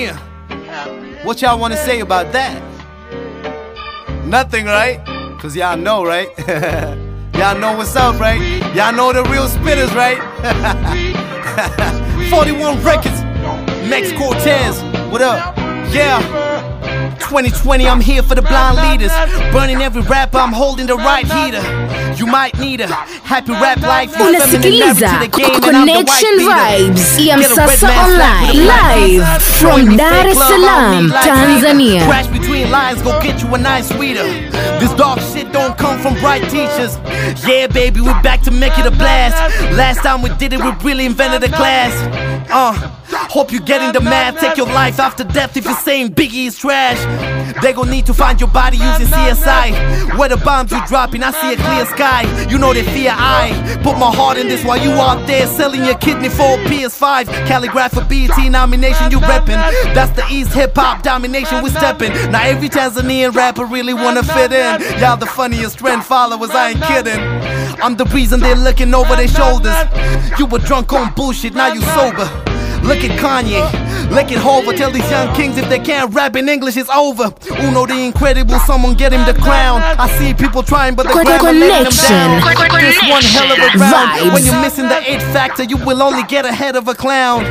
What 1.23 1.39
y'all 1.43 1.59
want 1.59 1.71
to 1.73 1.77
say 1.77 1.99
about 1.99 2.31
that? 2.33 2.59
Nothing, 4.25 4.65
right? 4.65 4.99
Cause 5.39 5.55
y'all 5.55 5.77
know, 5.77 6.03
right? 6.03 6.29
y'all 7.35 7.59
know 7.59 7.77
what's 7.77 7.95
up, 7.95 8.19
right? 8.19 8.41
Y'all 8.73 8.91
know 8.91 9.13
the 9.13 9.21
real 9.29 9.47
spitters, 9.47 9.93
right? 9.93 10.17
41 12.31 12.83
Records, 12.83 13.21
Max 13.87 14.11
Cortez, 14.13 14.81
what 15.11 15.21
up? 15.21 15.55
Yeah. 15.93 16.42
2020, 17.19 17.87
I'm 17.87 18.01
here 18.01 18.23
for 18.23 18.35
the 18.35 18.41
blind 18.41 18.77
leaders. 18.89 19.11
Burning 19.51 19.81
every 19.81 20.01
rapper, 20.03 20.37
I'm 20.37 20.53
holding 20.53 20.87
the 20.87 20.95
right 20.95 21.25
heater. 21.25 21.63
You 22.15 22.27
might 22.27 22.57
need 22.59 22.81
a 22.81 22.87
happy 22.87 23.51
rap 23.51 23.81
life. 23.81 24.11
you 24.11 24.39
feminine 24.39 24.79
married 24.79 25.03
unasikiliza 25.03 25.09
to 25.09 25.19
the 25.19 25.37
game, 25.37 25.63
and 25.63 25.75
I'm 25.75 25.87
the 25.87 25.93
white 25.93 26.05
connection 26.05 26.39
vibes 26.39 27.19
ya 27.19 27.37
Get 27.37 27.51
a 27.51 27.55
red 27.55 27.67
msasa 27.67 27.87
mask 27.87 28.09
slap 28.09 28.43
a 28.43 28.47
online 28.47 28.67
live 28.67 29.41
from 29.41 29.97
dar 29.97 30.27
es 30.27 30.37
love, 30.37 30.51
I 30.51 30.55
don't 30.55 30.61
salaam 30.61 31.11
tanzania. 31.11 32.05
Crash 32.05 32.27
between 32.27 32.71
lines, 32.71 33.01
go 33.01 33.19
get 33.21 33.41
you 33.41 33.55
a 33.55 33.57
nice 33.57 33.87
sweeter. 33.87 34.27
This 34.79 34.93
dark 34.97 35.19
shit 35.19 35.51
don't 35.51 35.77
come 35.77 35.99
from 35.99 36.13
bright 36.19 36.43
teachers. 36.49 36.97
Yeah, 37.47 37.67
baby, 37.67 38.01
we're 38.01 38.21
back 38.21 38.41
to 38.43 38.51
make 38.51 38.77
it 38.77 38.85
a 38.85 38.91
blast. 38.91 39.35
Last 39.71 40.03
time 40.03 40.21
we 40.21 40.29
did 40.37 40.53
it, 40.53 40.59
we 40.59 40.71
really 40.83 41.05
invented 41.05 41.43
a 41.43 41.51
class. 41.55 41.93
Uh, 42.49 42.73
hope 43.15 43.51
you're 43.51 43.61
getting 43.61 43.91
the 43.91 44.01
math. 44.01 44.39
Take 44.39 44.57
your 44.57 44.67
life 44.67 44.99
after 44.99 45.23
death 45.23 45.57
if 45.57 45.65
you're 45.65 45.73
saying 45.75 46.13
Biggie 46.13 46.47
is 46.47 46.57
trash. 46.57 46.99
They 47.61 47.73
gon' 47.73 47.89
need 47.89 48.05
to 48.07 48.13
find 48.13 48.39
your 48.39 48.49
body 48.49 48.77
using 48.77 49.07
CSI. 49.07 50.17
Where 50.17 50.29
the 50.29 50.37
bombs 50.37 50.71
you 50.71 50.81
dropping, 50.87 51.23
I 51.23 51.31
see 51.31 51.53
a 51.53 51.57
clear 51.57 51.85
sky. 51.85 52.47
You 52.49 52.57
know 52.57 52.73
they 52.73 52.83
fear 52.83 53.13
I 53.13 53.51
put 53.83 53.97
my 53.97 54.11
heart 54.11 54.37
in 54.37 54.47
this 54.47 54.63
while 54.63 54.81
you 54.81 54.91
out 54.91 55.27
there 55.27 55.45
selling 55.47 55.83
your 55.83 55.97
kidney 55.97 56.29
for 56.29 56.59
a 56.59 56.63
PS5. 56.65 57.27
Calligraph 57.47 57.93
for 57.93 58.03
BET 58.05 58.37
nomination, 58.49 59.11
you 59.11 59.19
reppin'. 59.19 59.59
That's 59.93 60.11
the 60.15 60.25
East 60.31 60.53
hip 60.53 60.73
hop 60.75 61.03
domination 61.03 61.63
we 61.63 61.69
steppin'. 61.69 62.11
Now 62.31 62.43
every 62.43 62.69
Tanzanian 62.69 63.33
rapper 63.35 63.65
really 63.65 63.93
wanna 63.93 64.23
fit 64.23 64.51
in. 64.51 64.99
Y'all 64.99 65.17
the 65.17 65.25
funniest 65.25 65.79
trend 65.79 66.03
followers, 66.03 66.51
I 66.51 66.71
ain't 66.71 66.83
kidding. 66.83 67.19
I'm 67.81 67.95
the 67.95 68.05
reason 68.05 68.39
they're 68.39 68.55
looking 68.55 68.93
over 68.93 69.15
their 69.15 69.27
shoulders. 69.27 69.75
You 70.39 70.45
were 70.45 70.59
drunk 70.59 70.93
on 70.93 71.13
bullshit, 71.13 71.53
now 71.53 71.73
you 71.73 71.81
sober. 71.81 72.52
Look 72.83 72.99
at 72.99 73.17
Kanye, 73.17 73.63
look 74.11 74.31
at 74.31 74.37
Hova. 74.37 74.75
Tell 74.75 74.91
these 74.91 75.09
young 75.09 75.33
kings 75.35 75.57
if 75.57 75.69
they 75.69 75.79
can't 75.79 76.13
rap 76.13 76.35
in 76.35 76.49
English, 76.49 76.75
it's 76.77 76.89
over. 76.89 77.33
Uno 77.61 77.85
the 77.85 77.97
incredible, 77.97 78.59
someone 78.59 78.93
get 78.95 79.13
him 79.13 79.25
the 79.25 79.33
crown. 79.41 79.81
I 79.81 80.07
see 80.19 80.33
people 80.33 80.63
trying, 80.63 80.95
but 80.95 81.07
the 81.07 81.13
grammar 81.13 81.51
letting 81.53 81.83
them 81.85 81.93
down. 81.95 82.41
This 82.81 83.01
one 83.09 83.23
hell 83.23 83.51
of 83.51 83.57
a 83.57 83.77
round. 83.79 84.33
When 84.33 84.43
you're 84.45 84.61
missing 84.61 84.87
the 84.89 84.99
eight 85.09 85.21
factor, 85.33 85.63
you 85.63 85.77
will 85.77 86.01
only 86.03 86.23
get 86.23 86.45
ahead 86.45 86.75
of 86.75 86.87
a 86.87 86.93
clown. 86.93 87.43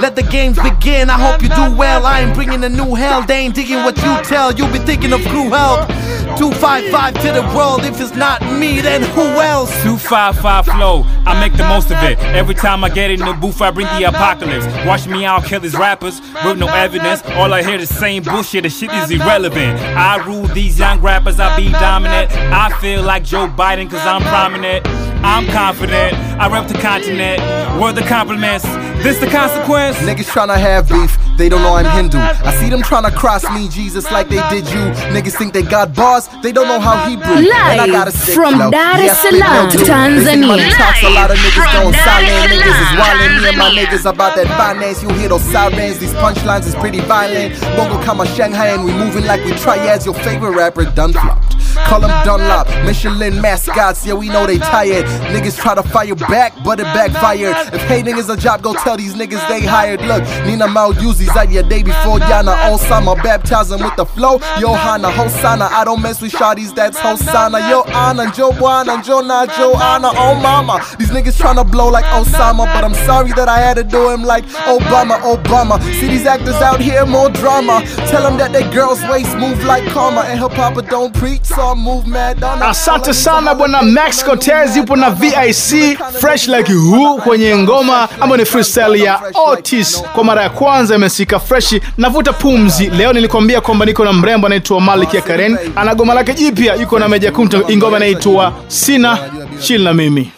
Let 0.00 0.14
the 0.14 0.22
games 0.22 0.58
begin. 0.60 1.08
I 1.08 1.18
hope 1.18 1.42
you 1.42 1.48
do 1.48 1.74
well. 1.74 2.04
I 2.04 2.20
ain't 2.20 2.34
bringing 2.34 2.62
a 2.64 2.68
new 2.68 2.94
hell. 2.94 3.22
They 3.22 3.38
ain't 3.38 3.54
digging 3.54 3.82
what 3.82 3.96
you 3.96 4.22
tell. 4.24 4.52
You'll 4.52 4.72
be 4.72 4.78
thinking 4.78 5.12
of 5.12 5.22
crew 5.22 5.48
help. 5.48 5.88
255 6.36 7.14
to 7.22 7.32
the 7.32 7.42
world. 7.56 7.84
If 7.84 8.00
it's 8.00 8.14
not 8.14 8.42
me, 8.42 8.80
then 8.80 9.02
who 9.14 9.22
else? 9.40 9.70
255 9.82 10.66
flow, 10.66 11.02
I 11.26 11.40
make 11.40 11.56
the 11.56 11.66
most 11.68 11.90
of 11.90 12.02
it. 12.02 12.18
Every 12.18 12.54
time 12.54 12.84
I 12.84 12.88
get 12.88 13.10
in 13.10 13.20
the 13.20 13.32
booth, 13.32 13.60
I 13.62 13.70
bring 13.70 13.86
the 13.86 14.04
apocalypse. 14.04 14.66
Watch 14.86 15.06
me 15.06 15.24
out, 15.24 15.44
kill 15.44 15.60
these 15.60 15.74
rappers 15.74 16.20
with 16.44 16.58
no 16.58 16.68
evidence. 16.68 17.22
All 17.30 17.52
I 17.52 17.62
hear 17.62 17.78
is 17.78 17.88
same 17.88 18.22
bullshit, 18.22 18.64
the 18.64 18.70
shit 18.70 18.92
is 18.92 19.10
irrelevant. 19.10 19.80
I 19.80 20.24
rule 20.26 20.46
these 20.48 20.78
young 20.78 21.00
rappers, 21.00 21.40
I 21.40 21.56
be 21.56 21.70
dominant. 21.70 22.30
I 22.32 22.70
feel 22.80 23.02
like 23.02 23.24
Joe 23.24 23.48
Biden, 23.48 23.90
cause 23.90 24.06
I'm 24.06 24.22
prominent. 24.22 24.86
I'm 25.24 25.46
confident, 25.46 26.14
I 26.40 26.48
rep 26.48 26.68
the 26.68 26.78
continent. 26.78 27.40
Word 27.80 27.94
the 27.94 28.02
compliments, 28.02 28.64
this 29.02 29.18
the 29.18 29.26
consequence. 29.26 29.96
Niggas 29.98 30.28
tryna 30.30 30.56
have 30.56 30.88
beef, 30.88 31.16
they 31.36 31.48
don't 31.48 31.62
know 31.62 31.74
I'm 31.74 31.84
Hindu. 31.84 32.18
I 32.18 32.54
see 32.60 32.70
them 32.70 32.82
tryna 32.82 33.14
cross 33.14 33.44
me, 33.50 33.68
Jesus, 33.68 34.10
like 34.10 34.28
they 34.28 34.42
did 34.48 34.66
you. 34.68 34.82
Niggas 35.14 35.36
think 35.36 35.52
they 35.52 35.62
got 35.62 35.94
bars, 35.94 36.28
they 36.42 36.52
don't 36.52 36.68
know 36.68 36.80
how 36.80 37.08
Hebrew. 37.08 37.24
and 37.26 37.80
I 37.80 37.86
got 37.86 38.08
a 38.08 38.12
sick 38.12 38.34
from 38.34 38.54
flow. 38.54 38.70
Dar 38.70 38.96
es 38.96 39.04
Yeah, 39.04 39.12
I 39.12 39.14
spit 39.14 39.40
Salaam, 39.40 39.64
no 39.66 39.70
too. 39.70 39.78
They 39.78 39.84
Tanzania. 39.84 40.46
money 40.46 40.70
talks, 40.72 41.02
a 41.02 41.10
lot 41.10 41.30
of 41.30 41.36
niggas 41.38 41.56
Live 41.56 41.72
going 41.72 41.94
from 41.94 42.04
Dar 42.04 42.22
es 42.22 42.30
silent. 42.30 42.52
Niggas 42.52 42.78
is 42.84 42.92
wildin', 42.98 43.42
me 43.42 43.48
and 43.48 43.58
my 43.58 43.70
niggas 43.70 44.06
about 44.10 44.36
that 44.36 44.48
finance. 44.56 45.02
You 45.02 45.10
hear 45.10 45.28
those 45.28 45.42
sirens, 45.42 45.98
these 45.98 46.14
punchlines 46.14 46.66
is 46.66 46.74
pretty 46.74 47.00
violent. 47.00 47.60
Bongo 47.76 48.02
kama 48.02 48.26
Shanghai, 48.34 48.68
and 48.68 48.84
we 48.84 48.92
moving 48.92 49.24
like 49.24 49.44
we 49.44 49.52
triads. 49.52 50.04
Your 50.06 50.14
favorite 50.14 50.52
rapper 50.52 50.84
done 50.84 51.12
flopped. 51.12 51.56
Call 51.84 52.00
them 52.00 52.10
Dunlop, 52.24 52.68
Michelin 52.84 53.40
mascots, 53.40 54.06
yeah, 54.06 54.14
we 54.14 54.28
know 54.28 54.46
they 54.46 54.58
tired. 54.58 55.04
Niggas 55.34 55.58
try 55.58 55.74
to 55.74 55.82
fire 55.82 56.14
back, 56.14 56.54
but 56.64 56.80
it 56.80 56.84
backfired. 56.84 57.54
If 57.74 57.82
hating 57.82 58.16
is 58.16 58.30
a 58.30 58.36
job, 58.36 58.62
go 58.62 58.72
tell 58.72 58.95
these 58.96 59.14
niggas 59.14 59.46
they 59.48 59.60
hired. 59.64 60.00
Look, 60.02 60.22
Nina 60.46 60.66
Mauduzzi's 60.66 61.36
out 61.36 61.50
your 61.50 61.62
day 61.62 61.82
before 61.82 62.18
Yana 62.20 62.54
Osama. 62.70 63.14
Baptize 63.22 63.72
'em 63.72 63.80
with 63.82 63.96
the 63.96 64.04
flow, 64.06 64.40
Johanna 64.58 65.10
Hosanna. 65.10 65.68
I 65.72 65.84
don't 65.84 66.02
mess 66.02 66.20
with 66.20 66.32
shawties, 66.32 66.74
that's 66.74 66.98
Hosanna. 66.98 67.58
Yo, 67.70 67.82
Anna, 67.82 68.30
Joe 68.32 68.50
Buana, 68.52 69.02
Jonah, 69.04 69.46
Joanna, 69.56 70.10
oh 70.16 70.34
mama. 70.34 70.80
These 70.98 71.10
niggas 71.10 71.36
tryna 71.40 71.64
blow 71.70 71.88
like 71.88 72.04
Osama, 72.06 72.66
but 72.74 72.84
I'm 72.84 72.94
sorry 73.06 73.32
that 73.32 73.48
I 73.48 73.58
had 73.58 73.76
to 73.76 73.84
do 73.84 74.10
him 74.10 74.22
like 74.24 74.44
Obama, 74.66 75.18
Obama. 75.22 75.80
See 76.00 76.08
these 76.08 76.26
actors 76.26 76.56
out 76.62 76.80
here, 76.80 77.04
more 77.06 77.30
drama. 77.30 77.82
Tell 78.08 78.22
them 78.22 78.36
that 78.38 78.52
they 78.52 78.64
girls' 78.70 79.02
waist 79.10 79.34
move 79.36 79.64
like 79.64 79.84
karma. 79.92 80.22
And 80.22 80.38
her 80.40 80.48
papa 80.48 80.82
don't 80.82 81.12
preach, 81.14 81.44
so 81.44 81.62
I 81.70 81.74
move 81.74 82.06
mad. 82.06 82.38
Asante 82.40 83.14
sana 83.14 83.54
bwana 83.54 83.82
Max 83.82 84.22
Cortez, 84.22 84.76
yupo 84.76 84.96
na 84.96 85.10
VIC 85.10 85.96
fresh 86.20 86.48
like 86.48 86.68
who 86.68 87.18
kwenye 87.20 87.56
ngoma 87.56 88.08
ambayo 88.20 88.36
ni 88.36 88.44
freestyle 88.44 88.75
ya 88.80 89.20
Otis. 89.34 90.02
Kwa 90.14 90.24
mara 90.24 90.42
ya 90.42 90.50
kwanza 90.50 90.94
imesika 90.94 91.38
freshi. 91.40 91.80
navuta 91.98 92.32
pumzi. 92.32 92.86
Leo 92.86 93.12
nilikwambia 93.12 93.60
kwamba 93.60 93.86
niko 93.86 94.04
na 94.04 94.12
mrembo 94.12 94.46
anaitwa 94.46 94.80
Malikia 94.80 95.20
Karen, 95.20 95.58
ana 95.76 95.94
goma 95.94 96.14
lake 96.14 96.34
jipya, 96.34 96.74
yuko 96.74 96.98
na 96.98 97.08
Meja 97.08 97.32
Kunta, 97.32 97.60
ingoma 97.68 97.96
inaitwa 97.96 98.52
Sina 98.68 99.18
Chill 99.60 99.82
na 99.82 99.94
mimi. 99.94 100.30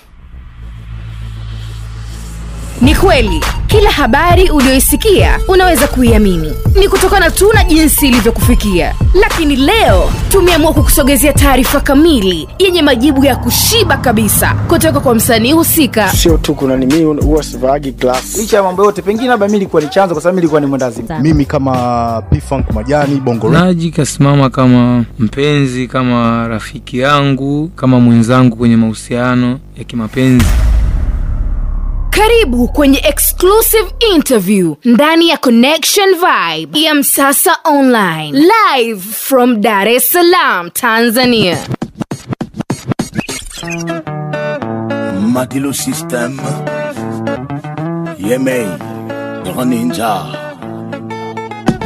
Ni 2.81 2.95
kweli 2.95 3.41
kila 3.67 3.91
habari 3.91 4.51
uliyoisikia 4.51 5.39
unaweza 5.49 5.87
kuiamini. 5.89 6.53
Ni 6.79 6.89
kutokana 6.89 7.31
tu 7.31 7.53
na 7.53 7.65
jinsi 7.65 8.09
ilivyokufikia. 8.09 8.95
Lakini 9.21 9.57
leo 9.57 10.11
tumeamua 10.29 10.73
kukusogezea 10.73 11.33
taarifa 11.33 11.81
kamili 11.81 12.49
yenye 12.59 12.83
majibu 12.83 13.25
ya 13.25 13.37
kushiba 13.37 13.97
kabisa 13.97 14.55
kutoka 14.69 15.01
kwa 15.01 15.15
msanii 15.15 15.53
husika. 15.53 16.09
sio 16.13 16.37
tu 16.37 16.55
kuna 16.55 16.87
huwa 17.23 17.43
sivaagi 17.43 17.91
glass 17.93 18.37
licha 18.39 18.57
ya 18.57 18.63
mambo 18.63 18.85
yote 18.85 19.03
pengine 19.03 19.29
labda 19.29 19.49
mi 19.49 19.57
ilikuwa 19.57 19.83
ni 19.83 19.89
chanzo 19.89 20.15
kwa 20.15 20.23
sababu 20.23 20.37
mi 20.37 20.41
ilikuwa 20.41 20.61
ni 20.61 20.67
mwendazimu 20.67 21.09
mimi 21.21 21.45
kama 21.45 22.23
pfunk 22.31 22.71
majani 22.71 23.21
bongo 23.21 23.49
naji 23.51 23.91
kasimama 23.91 24.51
kama 24.51 25.05
mpenzi 25.19 25.87
kama 25.89 26.49
rafiki 26.49 26.99
yangu 26.99 27.69
kama 27.77 28.01
mwenzangu 28.01 28.57
kwenye 28.57 28.77
mahusiano 28.77 29.59
ya 29.79 29.85
kimapenzi 29.85 30.47
Karibu 32.29 32.69
kwenye 32.69 32.99
exclusive 32.99 33.91
interview 34.15 34.75
ndani 34.85 35.29
ya 35.29 35.37
Connection 35.37 36.09
Vibe 36.15 36.81
ya 36.83 36.95
Msasa 36.95 37.57
Online, 37.65 38.33
live 38.77 39.01
from 39.13 39.61
Dar 39.61 39.89
es 39.89 40.13
Salaam, 40.13 40.71
Tanzania. 40.71 41.59
Madilu 45.21 45.75
System 45.75 46.41
Yemei 48.19 48.69
Roninja 49.57 50.27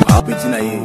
Hapitina 0.08 0.58
ye 0.58 0.80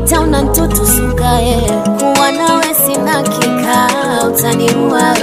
wote 0.00 0.18
una 0.18 0.42
mtoto 0.42 0.86
sukae 0.86 1.56
kuwa 1.98 2.32
nawe 2.32 2.74
sina 2.86 3.22
kika 3.22 3.88
utaniua 4.28 5.16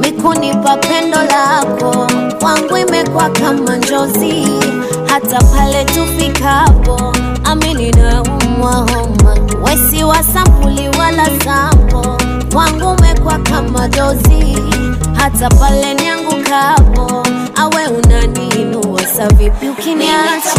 mikunipa 0.00 0.76
pendo 0.76 1.18
lako 1.22 2.06
kwangu 2.40 2.76
imekuwa 2.78 3.30
kama 3.30 3.76
njozi. 3.76 4.48
Hata 5.06 5.38
pale 5.44 5.84
tufikapo 5.84 7.12
amini 7.44 7.90
naumwa 7.90 8.72
homa. 8.72 9.36
Wesi 9.62 10.04
wa 10.04 10.22
sampuli 10.22 10.88
wala 10.98 11.26
sampo 11.44 12.18
kwangu 12.52 12.86
umekuwa 12.98 13.38
kama 13.38 13.88
dozi 13.88 14.58
hata 15.16 15.48
pale 15.48 15.94
niangukapo 15.94 17.26
awe 17.56 17.86
unaniinua 17.86 19.00
sa 19.16 19.28
vipi 19.28 19.68
ukiniacha 19.68 20.52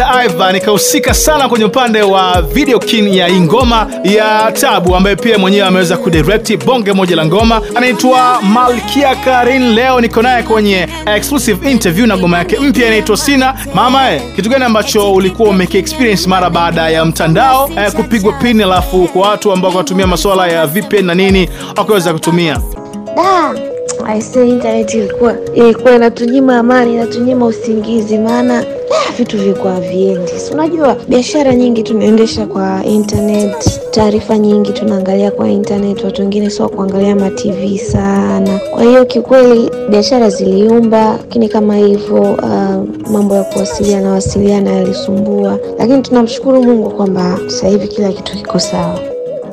Director 0.00 0.24
Ivan 0.24 0.56
ikahusika 0.56 1.14
sana 1.14 1.48
kwenye 1.48 1.64
upande 1.64 2.02
wa 2.02 2.42
video 2.42 2.78
kin 2.78 3.08
ya 3.14 3.32
ngoma 3.40 3.86
ya 4.04 4.52
Tabu, 4.52 4.96
ambaye 4.96 5.16
pia 5.16 5.38
mwenyewe 5.38 5.66
ameweza 5.66 5.96
kudirect 5.96 6.64
bonge 6.64 6.92
moja 6.92 7.16
la 7.16 7.26
ngoma. 7.26 7.60
Anaitwa 7.74 8.42
Malkia 8.42 9.14
Karin. 9.16 9.74
Leo 9.74 10.00
niko 10.00 10.22
naye 10.22 10.42
kwenye 10.42 10.88
exclusive 11.16 11.70
interview 11.70 12.06
na 12.06 12.16
ngoma 12.16 12.38
yake 12.38 12.58
mpya 12.58 12.86
inaitwa 12.86 13.16
Sina. 13.16 13.54
Mama 13.74 14.12
eh, 14.12 14.22
kitu 14.36 14.50
gani 14.50 14.64
ambacho 14.64 15.12
ulikuwa 15.14 15.48
umeki 15.48 15.78
experience 15.78 16.28
mara 16.28 16.50
baada 16.50 16.90
ya 16.90 17.04
mtandao 17.04 17.70
eh, 17.78 17.92
kupigwa 17.92 18.32
pin, 18.32 18.60
alafu 18.60 19.08
kwa 19.08 19.28
watu 19.28 19.52
ambao 19.52 19.70
wanatumia 19.70 20.06
masuala 20.06 20.46
ya 20.48 20.66
VPN 20.66 21.04
na 21.06 21.14
nini 21.14 21.48
wakaweza 21.76 22.12
kutumia 22.12 22.58
da 23.16 23.54
aise 24.06 24.48
internet 24.48 24.94
ilikuwa 24.94 25.34
ilikuwa 25.54 25.94
inatunyima 25.94 26.58
amani 26.58 26.94
inatunyima 26.94 27.46
usingizi 27.46 28.18
maana 28.18 28.64
ah, 28.90 29.12
vitu 29.18 29.38
vilikuwa 29.38 29.72
haviendi 29.72 30.32
unajua 30.52 30.96
biashara 31.08 31.54
nyingi 31.54 31.82
tunaendesha 31.82 32.46
kwa 32.46 32.84
internet 32.84 33.80
taarifa 33.90 34.38
nyingi 34.38 34.72
tunaangalia 34.72 35.30
kwa 35.30 35.48
internet 35.48 36.04
watu 36.04 36.22
wengine 36.22 36.50
sio 36.50 36.68
kuangalia 36.68 37.16
matv 37.16 37.76
sana. 37.92 38.60
Kwa 38.70 38.82
hiyo 38.82 39.04
kiukweli 39.04 39.70
biashara 39.90 40.30
ziliumba 40.30 41.10
lakini 41.12 41.48
kama 41.48 41.76
hivyo 41.76 42.20
uh, 42.22 43.10
mambo 43.10 43.34
ya 43.34 43.44
kuwasiliana 43.44 44.10
wasiliana 44.12 44.70
yalisumbua. 44.72 45.58
Lakini 45.78 46.02
tunamshukuru 46.02 46.62
mungu 46.62 46.90
kwamba 46.90 47.38
sasa 47.46 47.68
hivi 47.68 47.88
kila 47.88 48.12
kitu 48.12 48.36
kiko 48.36 48.58
sawa. 48.58 48.98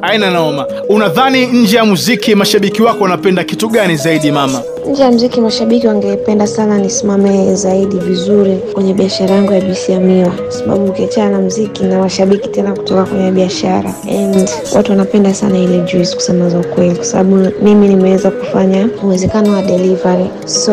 Aina 0.02 0.32
naoma, 0.32 0.65
Unadhani 0.89 1.45
nje 1.47 1.78
ya 1.78 1.86
muziki 1.86 2.36
mashabiki 2.36 2.82
wako 2.82 3.04
wanapenda 3.04 3.43
kitu 3.43 3.69
gani 3.69 3.95
zaidi 3.95 4.32
mama? 4.32 4.62
Nje 4.88 5.04
ya 5.04 5.12
mziki 5.12 5.41
mashabiki 5.41 5.88
wangependa 5.88 6.47
sana 6.47 6.78
nisimame 6.78 7.56
zaidi 7.56 7.97
vizuri 8.00 8.58
kwenye 8.73 8.93
biashara 8.93 9.36
yangu 9.36 9.54
ya 9.54 9.62
juisi 9.62 9.91
ya 9.91 10.00
miwa. 10.00 10.30
Kwa 10.32 10.52
sababu 10.52 10.86
ukiachana 10.86 11.30
na 11.30 11.39
mziki 11.39 11.84
na 11.84 12.00
mashabiki 12.00 12.50
tena 12.50 12.71
kutoka 12.73 13.06
kwenye 13.06 13.32
biashara 13.32 13.93
and 14.10 14.50
watu 14.76 14.91
wanapenda 14.91 15.34
sana 15.34 15.58
ile 15.60 15.80
juice 15.80 16.15
kusema 16.15 16.50
za 16.50 16.60
ukweli. 16.60 16.95
Kwa 16.95 17.06
sababu 17.06 17.36
mimi 17.62 17.88
nimeweza 17.88 18.32
kufanya 18.32 18.89
uwezekano 19.04 19.54
wa 19.54 19.62
delivery. 19.62 20.26
So 20.45 20.71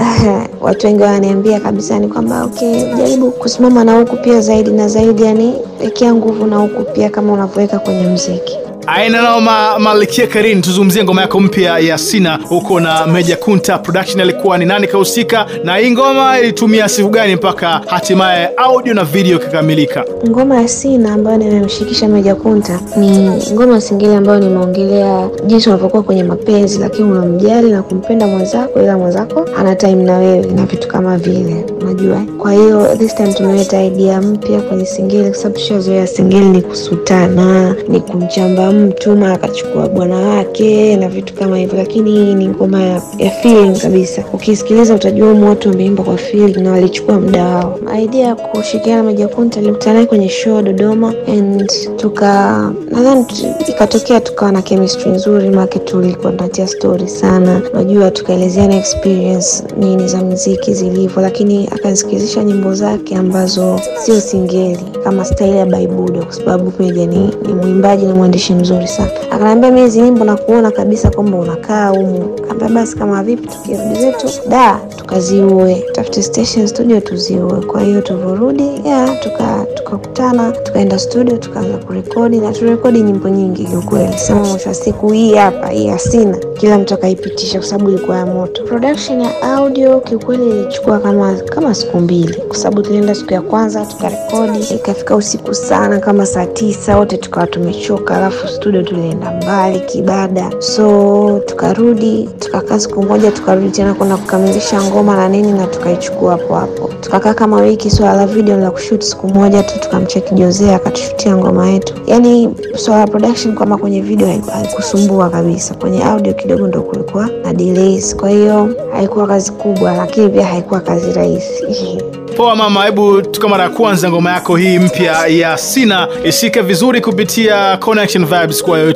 watu 0.60 0.86
wengi 0.86 1.02
wananiambia 1.02 1.60
kabisa 1.60 1.98
ni 1.98 2.08
kwamba 2.08 2.44
okay 2.44 2.94
jaribu 2.96 3.30
kusimama 3.30 3.84
na 3.84 3.98
huku 3.98 4.16
pia 4.16 4.40
zaidi 4.40 4.70
na 4.70 4.88
zaidi 4.88 5.22
yani 5.22 5.54
wekea 5.80 6.14
nguvu 6.14 6.46
na 6.46 6.56
huku 6.56 6.84
pia 6.92 7.10
kama 7.10 7.32
unavyoweka 7.32 7.78
kwenye 7.78 8.06
mziki 8.08 8.58
aina 8.86 9.22
noma 9.22 9.78
Malkia 9.78 10.26
Karin, 10.26 10.62
tuzungumzie 10.62 11.04
ngoma 11.04 11.20
yako 11.22 11.40
mpya 11.40 11.78
ya 11.78 11.98
Sina 11.98 12.38
huko 12.48 12.80
na 12.80 13.06
Meja 13.06 13.36
Kunta 13.36 13.78
production. 13.78 14.20
Alikuwa 14.20 14.58
ni 14.58 14.64
nani 14.64 14.86
kahusika, 14.86 15.46
na 15.64 15.76
hii 15.76 15.90
ngoma 15.90 16.38
ilitumia 16.40 16.88
siku 16.88 17.08
gani 17.08 17.36
mpaka 17.36 17.68
hatimaye 17.86 18.50
audio 18.56 18.94
na 18.94 19.04
video 19.04 19.36
ikakamilika? 19.36 20.04
ngoma 20.28 20.56
ya 20.62 20.68
sina 20.68 21.12
ambayo 21.12 21.36
nimemshirikisha 21.36 22.08
meja 22.08 22.34
kunta 22.34 22.80
ni 22.96 23.28
ngoma 23.52 23.80
singeli 23.80 24.14
ambayo 24.14 24.40
nimeongelea 24.40 25.28
jinsi 25.46 25.68
unavyokuwa 25.68 26.02
kwenye 26.02 26.24
mapenzi 26.24 26.78
lakini 26.78 27.10
unamjali 27.12 27.70
na 27.70 27.82
kumpenda 27.82 28.26
mwenzako 28.26 28.82
ila 28.82 28.98
mwenzako 28.98 29.44
ana 29.58 29.74
time 29.76 30.02
na 30.02 30.18
wewe 30.18 30.46
na 30.46 30.66
vitu 30.66 30.88
kama 30.88 31.18
vile 31.18 31.64
unajua 31.82 32.22
kwa 32.38 32.52
hiyo 32.52 32.96
this 32.96 33.14
time 33.14 33.32
tumeleta 33.32 33.82
idea 33.84 34.20
mpya 34.22 34.60
kwenye 34.60 34.84
singeli 34.86 35.24
kwa 35.30 35.34
sababu 35.38 35.58
shazoea 35.60 36.06
singeli 36.06 36.44
ni 36.48 36.62
kusutana 36.62 37.74
ni 37.88 38.00
kumchamba 38.00 38.69
mtu 38.72 39.16
mara 39.16 39.34
akachukua 39.34 39.88
bwana 39.88 40.16
wake 40.16 40.96
na 40.96 41.08
vitu 41.08 41.34
kama 41.34 41.58
hivyo 41.58 41.78
lakini 41.78 42.34
ni 42.34 42.48
ngoma 42.48 42.82
ya, 42.82 43.02
ya 43.18 43.30
feeling 43.30 43.78
kabisa. 43.78 44.24
Ukisikiliza 44.32 44.94
utajua 44.94 45.32
umu 45.32 45.48
watu 45.48 45.68
wameimba 45.68 46.02
kwa 46.02 46.16
feeling 46.16 46.60
na 46.60 46.72
walichukua 46.72 47.20
muda 47.20 47.44
wao. 47.44 47.78
Idea 48.02 48.26
ya 48.26 48.34
kushirikiana 48.34 49.02
na 49.02 49.08
Meja 49.08 49.28
Kunta 49.28 49.60
naye 49.92 50.06
kwenye 50.06 50.28
show 50.28 50.62
Dodoma 50.62 51.14
and 51.28 51.72
tuka 51.96 52.72
nadhani 52.90 53.26
ikatokea 53.68 54.20
tukawa 54.20 54.52
na 54.52 54.62
chemistry 54.62 55.10
nzuri 55.10 55.50
make 55.50 55.78
tulikuwa 55.78 56.32
tunatia 56.32 56.66
story 56.66 57.08
sana. 57.08 57.62
Unajua 57.72 58.10
tukaelezeana 58.10 58.76
experience 58.76 59.64
nini 59.76 60.08
za 60.08 60.18
mziki 60.24 60.74
zilivyo 60.74 61.22
lakini 61.22 61.68
akanisikilizisha 61.72 62.44
nyimbo 62.44 62.74
zake 62.74 63.16
ambazo 63.16 63.80
sio 64.04 64.20
singeli 64.20 64.78
kama 65.04 65.24
staili 65.24 65.58
ya 65.58 65.66
Baibudo 65.66 66.22
kwa 66.24 66.32
sababu 66.32 66.72
Meja 66.78 67.06
ni, 67.06 67.30
ni 67.46 67.52
mwimbaji 67.54 68.06
na 68.06 68.14
mwandishi 68.14 68.54
mzuri 68.60 68.88
sana. 68.88 69.10
Akaniambia 69.30 69.70
mimi 69.70 69.80
hizi 69.82 70.10
na 70.10 70.36
kuona 70.36 70.70
kabisa 70.70 71.10
kwamba 71.10 71.38
unakaa 71.38 71.88
humu. 71.88 72.28
Kaambia 72.48 72.68
basi 72.68 72.96
kama 72.96 73.22
vipi 73.22 73.48
tukirudi 73.48 73.94
zetu 73.94 74.26
da 74.48 74.80
tukaziue. 74.96 75.84
Tafute 75.92 76.22
station 76.22 76.66
studio 76.66 77.00
tuziue. 77.00 77.60
Kwa 77.66 77.80
hiyo 77.80 78.00
tulivyorudi 78.00 78.70
ya 78.84 79.08
tuka 79.22 79.66
tukakutana 79.74 80.52
tukaenda 80.52 80.98
studio 80.98 81.36
tukaanza 81.36 81.78
kurekodi 81.78 82.38
na 82.40 82.52
turekodi 82.52 83.00
nyimbo 83.02 83.28
nyingi 83.28 83.64
kiukweli 83.64 84.18
sema 84.18 84.40
mwisho 84.44 84.68
wa 84.68 84.74
siku 84.74 85.08
hii 85.12 85.34
hapa 85.34 85.68
hii 85.68 85.86
hasina. 85.88 86.36
Kila 86.36 86.78
mtu 86.78 86.94
akaipitisha 86.94 87.58
kwa 87.58 87.68
sababu 87.68 87.90
ilikuwa 87.90 88.16
ya 88.16 88.26
moto. 88.26 88.62
Production 88.64 89.20
ya 89.20 89.42
audio 89.42 90.00
kiukweli 90.00 90.50
ilichukua 90.50 90.98
kama 91.00 91.34
kama 91.34 91.74
siku 91.74 92.00
mbili. 92.00 92.34
Kwa 92.34 92.56
sababu 92.56 92.82
tulienda 92.82 93.14
siku 93.14 93.32
ya 93.32 93.42
kwanza 93.42 93.86
tukarekodi 93.86 94.58
ikafika 94.74 95.16
usiku 95.16 95.54
sana 95.54 95.98
kama 95.98 96.26
saa 96.26 96.46
tisa 96.46 96.96
wote 96.98 97.16
tukawa 97.16 97.46
tumechoka 97.46 98.16
alafu 98.16 98.48
studio 98.50 98.82
tulienda 98.82 99.30
mbali 99.32 99.80
kibada. 99.80 100.50
So 100.58 101.40
tukarudi 101.46 102.28
tukakaa 102.38 102.78
siku 102.78 103.02
moja 103.02 103.30
tukarudi 103.30 103.70
tena 103.70 103.94
kwenda 103.94 104.16
kukamilisha 104.16 104.82
ngoma 104.82 105.16
na 105.16 105.28
nini 105.28 105.52
na 105.52 105.66
tukaichukua 105.66 106.32
hapo 106.32 106.54
hapo. 106.54 106.90
Tukakaa 107.00 107.34
kama 107.34 107.56
wiki 107.60 107.90
swala 107.90 108.12
la 108.16 108.26
video 108.26 108.56
la 108.56 108.70
kushoot 108.70 109.02
siku 109.02 109.28
moja 109.28 109.62
tu 109.62 109.80
tukamcheki 109.80 110.34
jose 110.34 110.74
akatushutia 110.74 111.36
ngoma 111.36 111.68
yetu. 111.70 111.94
Yani 112.06 112.54
swala 112.76 113.00
la 113.00 113.06
production 113.06 113.54
kama 113.54 113.78
kwenye 113.78 114.00
video 114.00 114.28
haikusumbua 114.52 115.30
kabisa. 115.30 115.74
Kwenye 115.74 116.04
audio 116.04 116.34
kidogo 116.34 116.66
ndo 116.66 116.82
kulikuwa 116.82 117.28
na 117.44 117.52
delays. 117.54 118.16
Kwa 118.16 118.30
hiyo 118.30 118.74
haikuwa 118.92 119.26
kazi 119.26 119.52
kubwa 119.52 119.92
lakini 119.92 120.28
pia 120.28 120.46
haikuwa 120.46 120.80
kazi 120.80 121.12
rahisi 121.12 121.98
poa 122.40 122.56
mama 122.56 122.84
hebu 122.84 123.22
tuka 123.22 123.48
mara 123.48 123.64
ya 123.64 123.70
kwanza 123.70 124.08
ngoma 124.10 124.30
yako 124.32 124.56
hii 124.56 124.78
mpya 124.78 125.26
ya 125.26 125.58
sina. 125.58 126.08
Ishike 126.24 126.60
vizuri 126.60 127.00
kupitia 127.00 127.76
connection 127.76 128.24
vibes 128.26 128.62
kwa 128.62 128.78
hiyo 128.78 128.94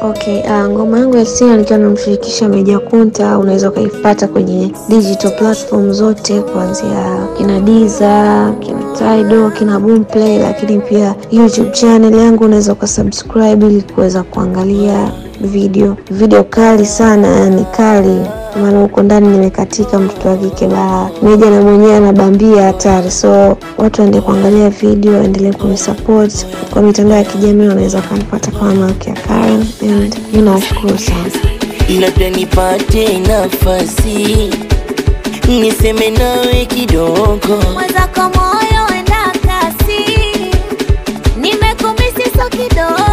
Okay, 0.00 0.40
uh, 0.40 0.68
ngoma 0.68 0.98
yangu 0.98 1.16
ya 1.16 1.26
sina 1.26 1.56
nikiwa 1.56 1.78
namshirikisha 1.78 2.48
Meja 2.48 2.78
Kunta, 2.78 3.38
unaweza 3.38 3.68
ukaipata 3.70 4.28
kwenye 4.28 4.72
digital 4.88 5.30
platform 5.36 5.92
zote 5.92 6.40
kuanzia 6.40 7.26
kina 7.38 7.60
Deezer, 7.60 8.52
kina 8.60 8.80
Tidal, 8.98 9.52
kina 9.58 9.80
Boomplay, 9.80 10.38
lakini 10.38 10.78
pia 10.80 11.14
YouTube 11.30 11.70
channel 11.70 12.14
yangu 12.14 12.44
unaweza 12.44 12.72
ukasubscribe 12.72 13.66
ili 13.66 13.82
kuweza 13.82 14.22
kuangalia 14.22 15.12
video. 15.46 15.96
Video 16.10 16.44
kali 16.44 16.86
sana, 16.86 17.28
yani 17.28 17.64
kali. 17.76 18.20
Maana 18.62 18.80
huko 18.80 19.02
ndani 19.02 19.28
nimekatika 19.28 19.98
mtoto 19.98 20.28
wa 20.28 20.36
kike 20.36 20.66
baa 20.66 21.08
meja 21.22 21.50
na 21.50 21.60
mwenyewe 21.62 21.96
anabambia 21.96 22.62
hatari. 22.62 23.10
So 23.10 23.56
watu 23.78 24.00
waende 24.00 24.20
kuangalia 24.20 24.70
video 24.70 25.12
waendelee 25.12 25.52
kunisupport. 25.52 26.46
Kwa 26.72 26.82
mitandao 26.82 27.18
ya 27.18 27.24
kijamii 27.24 27.68
wanaweza 27.68 28.02
kumpata 28.02 28.50
kama 28.50 28.74
malkia 28.74 29.14
karen. 29.14 29.64
And 29.82 30.16
mi 30.32 30.42
nawashukuru 30.42 30.98
sana 30.98 31.30
labda 32.00 32.30
nipate 32.30 33.18
nafasi 33.18 34.50
niseme 35.48 36.10
nawe 36.10 36.64
kidogo. 36.66 37.62
Mwenzako 37.74 38.20
moyo 38.20 38.98
enda 38.98 39.32
kasi 39.46 40.04
nimekumisi 41.40 42.30
so 42.36 42.48
kidogo 42.50 43.11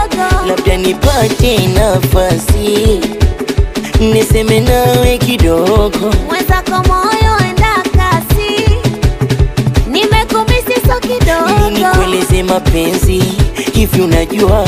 labda 0.49 0.77
nipate 0.77 1.67
nafasi 1.67 2.99
niseme 3.99 4.59
nawe 4.59 5.17
kidogo. 5.17 6.13
Mwenzako 6.27 6.71
moyo 6.87 7.37
enda 7.49 7.83
kasi 7.97 8.69
nimekumisi 9.91 10.81
so 10.87 10.99
kidogo. 10.99 11.69
Nikueleze 11.69 12.43
mapenzi 12.43 13.23
hivi 13.73 14.01
unajua 14.01 14.67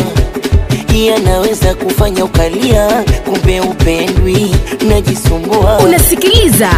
yanaweza 0.93 1.75
kufanya 1.75 2.25
ukalia. 2.25 3.03
Kumbe 3.25 3.59
upendwi 3.61 4.55
najisumbua. 4.89 5.79
Unasikiliza 5.79 6.69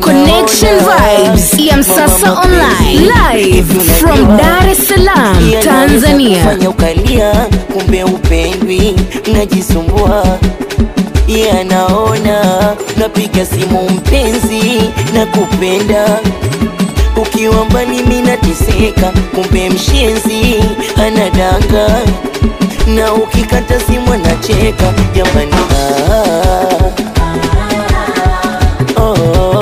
connection 0.00 0.74
vibes 0.78 1.58
ya 1.58 1.76
msasa 1.76 2.32
online 2.32 3.12
live 3.34 3.80
from 3.98 4.36
dar 4.36 4.68
es 4.70 4.88
salaam 4.88 5.52
tanzania. 5.64 6.38
kufanya 6.44 6.70
ukalia. 6.70 7.32
Kumbe 7.72 8.04
upendwi 8.04 8.96
najisumbua. 9.32 10.38
Yanaona 11.28 12.42
napiga 12.96 13.46
simu 13.46 13.90
mpenzi 13.90 14.80
na 15.14 15.26
kupenda 15.26 16.18
ukiwa 17.16 17.64
mbali 17.64 18.02
minateseka 18.02 19.12
kumbe 19.34 19.70
mshenzi 19.70 20.54
anadanga 21.06 22.00
na 22.86 23.12
ukikata 23.14 23.80
simu 23.80 24.12
anacheka 24.12 24.92
jamani 25.14 25.52
ah. 25.54 26.92
Oh, 28.96 29.61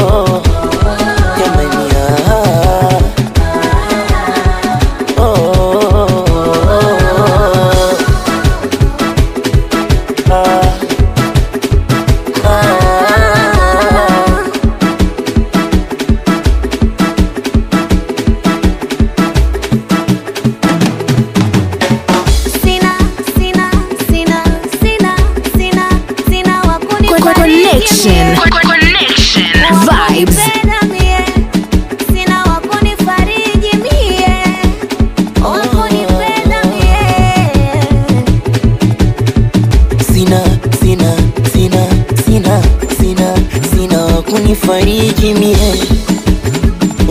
wakunifariji 44.70 45.34
mie 45.34 45.56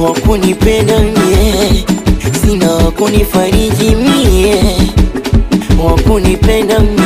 wakunipenda 0.03 0.99
mie 0.99 1.85
sina 2.41 2.71
wakunifariji 2.71 3.95
mie 3.95 4.63
wakunipenda 5.85 6.79
mie 6.79 6.98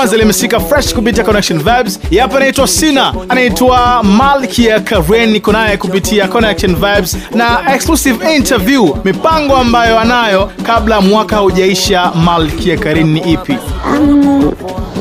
kwanza 0.00 0.16
limesika 0.16 0.60
fresh 0.60 0.94
kupitia 0.94 1.24
Connection 1.24 1.58
Vibes. 1.58 2.00
Hapa 2.20 2.36
anaitwa 2.36 2.66
Sina, 2.68 3.14
anaitwa 3.28 4.02
Malkia 4.02 4.80
Karen, 4.80 5.30
niko 5.30 5.52
naye 5.52 5.76
kupitia 5.76 6.28
Connection 6.28 6.74
Vibes 6.74 7.16
na 7.34 7.74
exclusive 7.74 8.36
interview, 8.36 8.96
mipango 9.04 9.56
ambayo 9.56 9.98
anayo 10.00 10.50
kabla 10.62 11.00
mwaka 11.00 11.36
haujaisha. 11.36 12.12
Malkia 12.24 12.76
Karen 12.76 13.12
ni 13.12 13.20
ipi? 13.32 13.56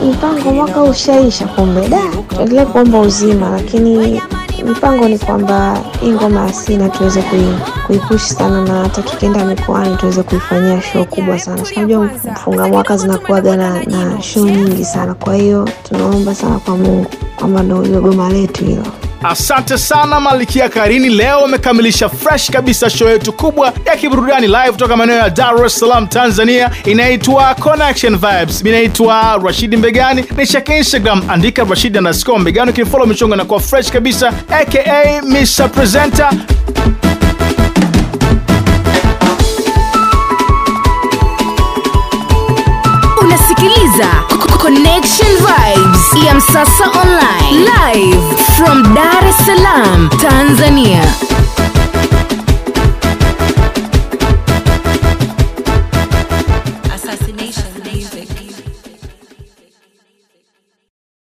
Mpango 0.10 0.52
mwaka 0.54 0.84
ushaisha, 0.84 1.46
kumbe 1.46 1.88
da, 1.88 2.02
tuendelee 2.36 2.66
kuomba 2.66 3.00
uzima, 3.00 3.50
lakini 3.50 4.22
mipango 4.70 5.08
ni 5.08 5.18
kwamba 5.20 5.78
hii 6.02 6.12
ngoma 6.12 6.42
ya 6.46 6.54
Sina 6.54 6.90
tuweze 6.90 7.22
kui, 7.22 7.46
kuipush 7.88 8.22
sana, 8.28 8.62
na 8.62 8.74
hata 8.84 9.02
tukienda 9.02 9.46
mikoani 9.46 9.96
tuweze 9.98 10.24
kuifanyia 10.24 10.82
show 10.82 11.06
kubwa 11.06 11.40
sana. 11.40 11.62
Unajua 11.76 12.10
mfunga 12.34 12.68
mwaka 12.68 12.98
zinakuwaga 12.98 13.56
na, 13.58 13.84
na 13.84 14.22
show 14.22 14.46
nyingi 14.50 14.86
sana, 14.86 15.14
kwa 15.14 15.36
hiyo 15.36 15.70
tunaomba 15.84 16.36
sana 16.36 16.60
kwa 16.60 16.78
Mungu 16.78 17.06
kwamba 17.36 17.64
ndo 17.64 17.82
hilo 17.82 18.02
goma 18.02 18.30
letu 18.30 18.66
hilo. 18.66 18.84
Asante 19.24 19.78
sana 19.78 20.20
Malkia 20.20 20.70
Karini, 20.70 21.10
leo 21.10 21.46
amekamilisha 21.46 22.10
fresh 22.10 22.52
kabisa 22.52 22.90
show 22.90 23.10
yetu 23.10 23.34
kubwa 23.34 23.74
ya 23.86 23.98
kiburudani 23.98 24.48
live 24.48 24.72
kutoka 24.72 24.98
maeneo 24.98 25.16
ya 25.16 25.30
Dar 25.30 25.66
es 25.66 25.80
Salaam, 25.80 26.08
Tanzania, 26.08 26.72
inaitwa 26.86 27.56
Connection 27.56 28.18
Vibes. 28.18 28.64
Mimi 28.64 28.76
naitwa 28.78 29.42
Rashidi 29.46 29.78
Mbegani, 29.78 30.26
nishake 30.38 30.78
Instagram, 30.78 31.24
andika 31.30 31.64
Rashidi 31.64 31.98
underscore 31.98 32.40
Mbegani, 32.40 32.72
ukinifollow 32.72 33.08
michongo 33.08 33.36
inakuwa 33.36 33.60
fresh 33.60 33.92
kabisa, 33.92 34.34
aka 34.50 35.22
Mr 35.24 35.70
Presenter. 35.72 36.30
unasikiliza 43.22 44.08
connection 44.62 45.28
vibes 45.38 45.79
ya 46.16 46.36
msasa 46.36 46.86
online. 47.02 47.66
Live 47.66 48.36
from 48.58 48.96
dar 48.96 49.26
es 49.30 49.36
salaam 49.46 50.10
tanzania 50.10 51.02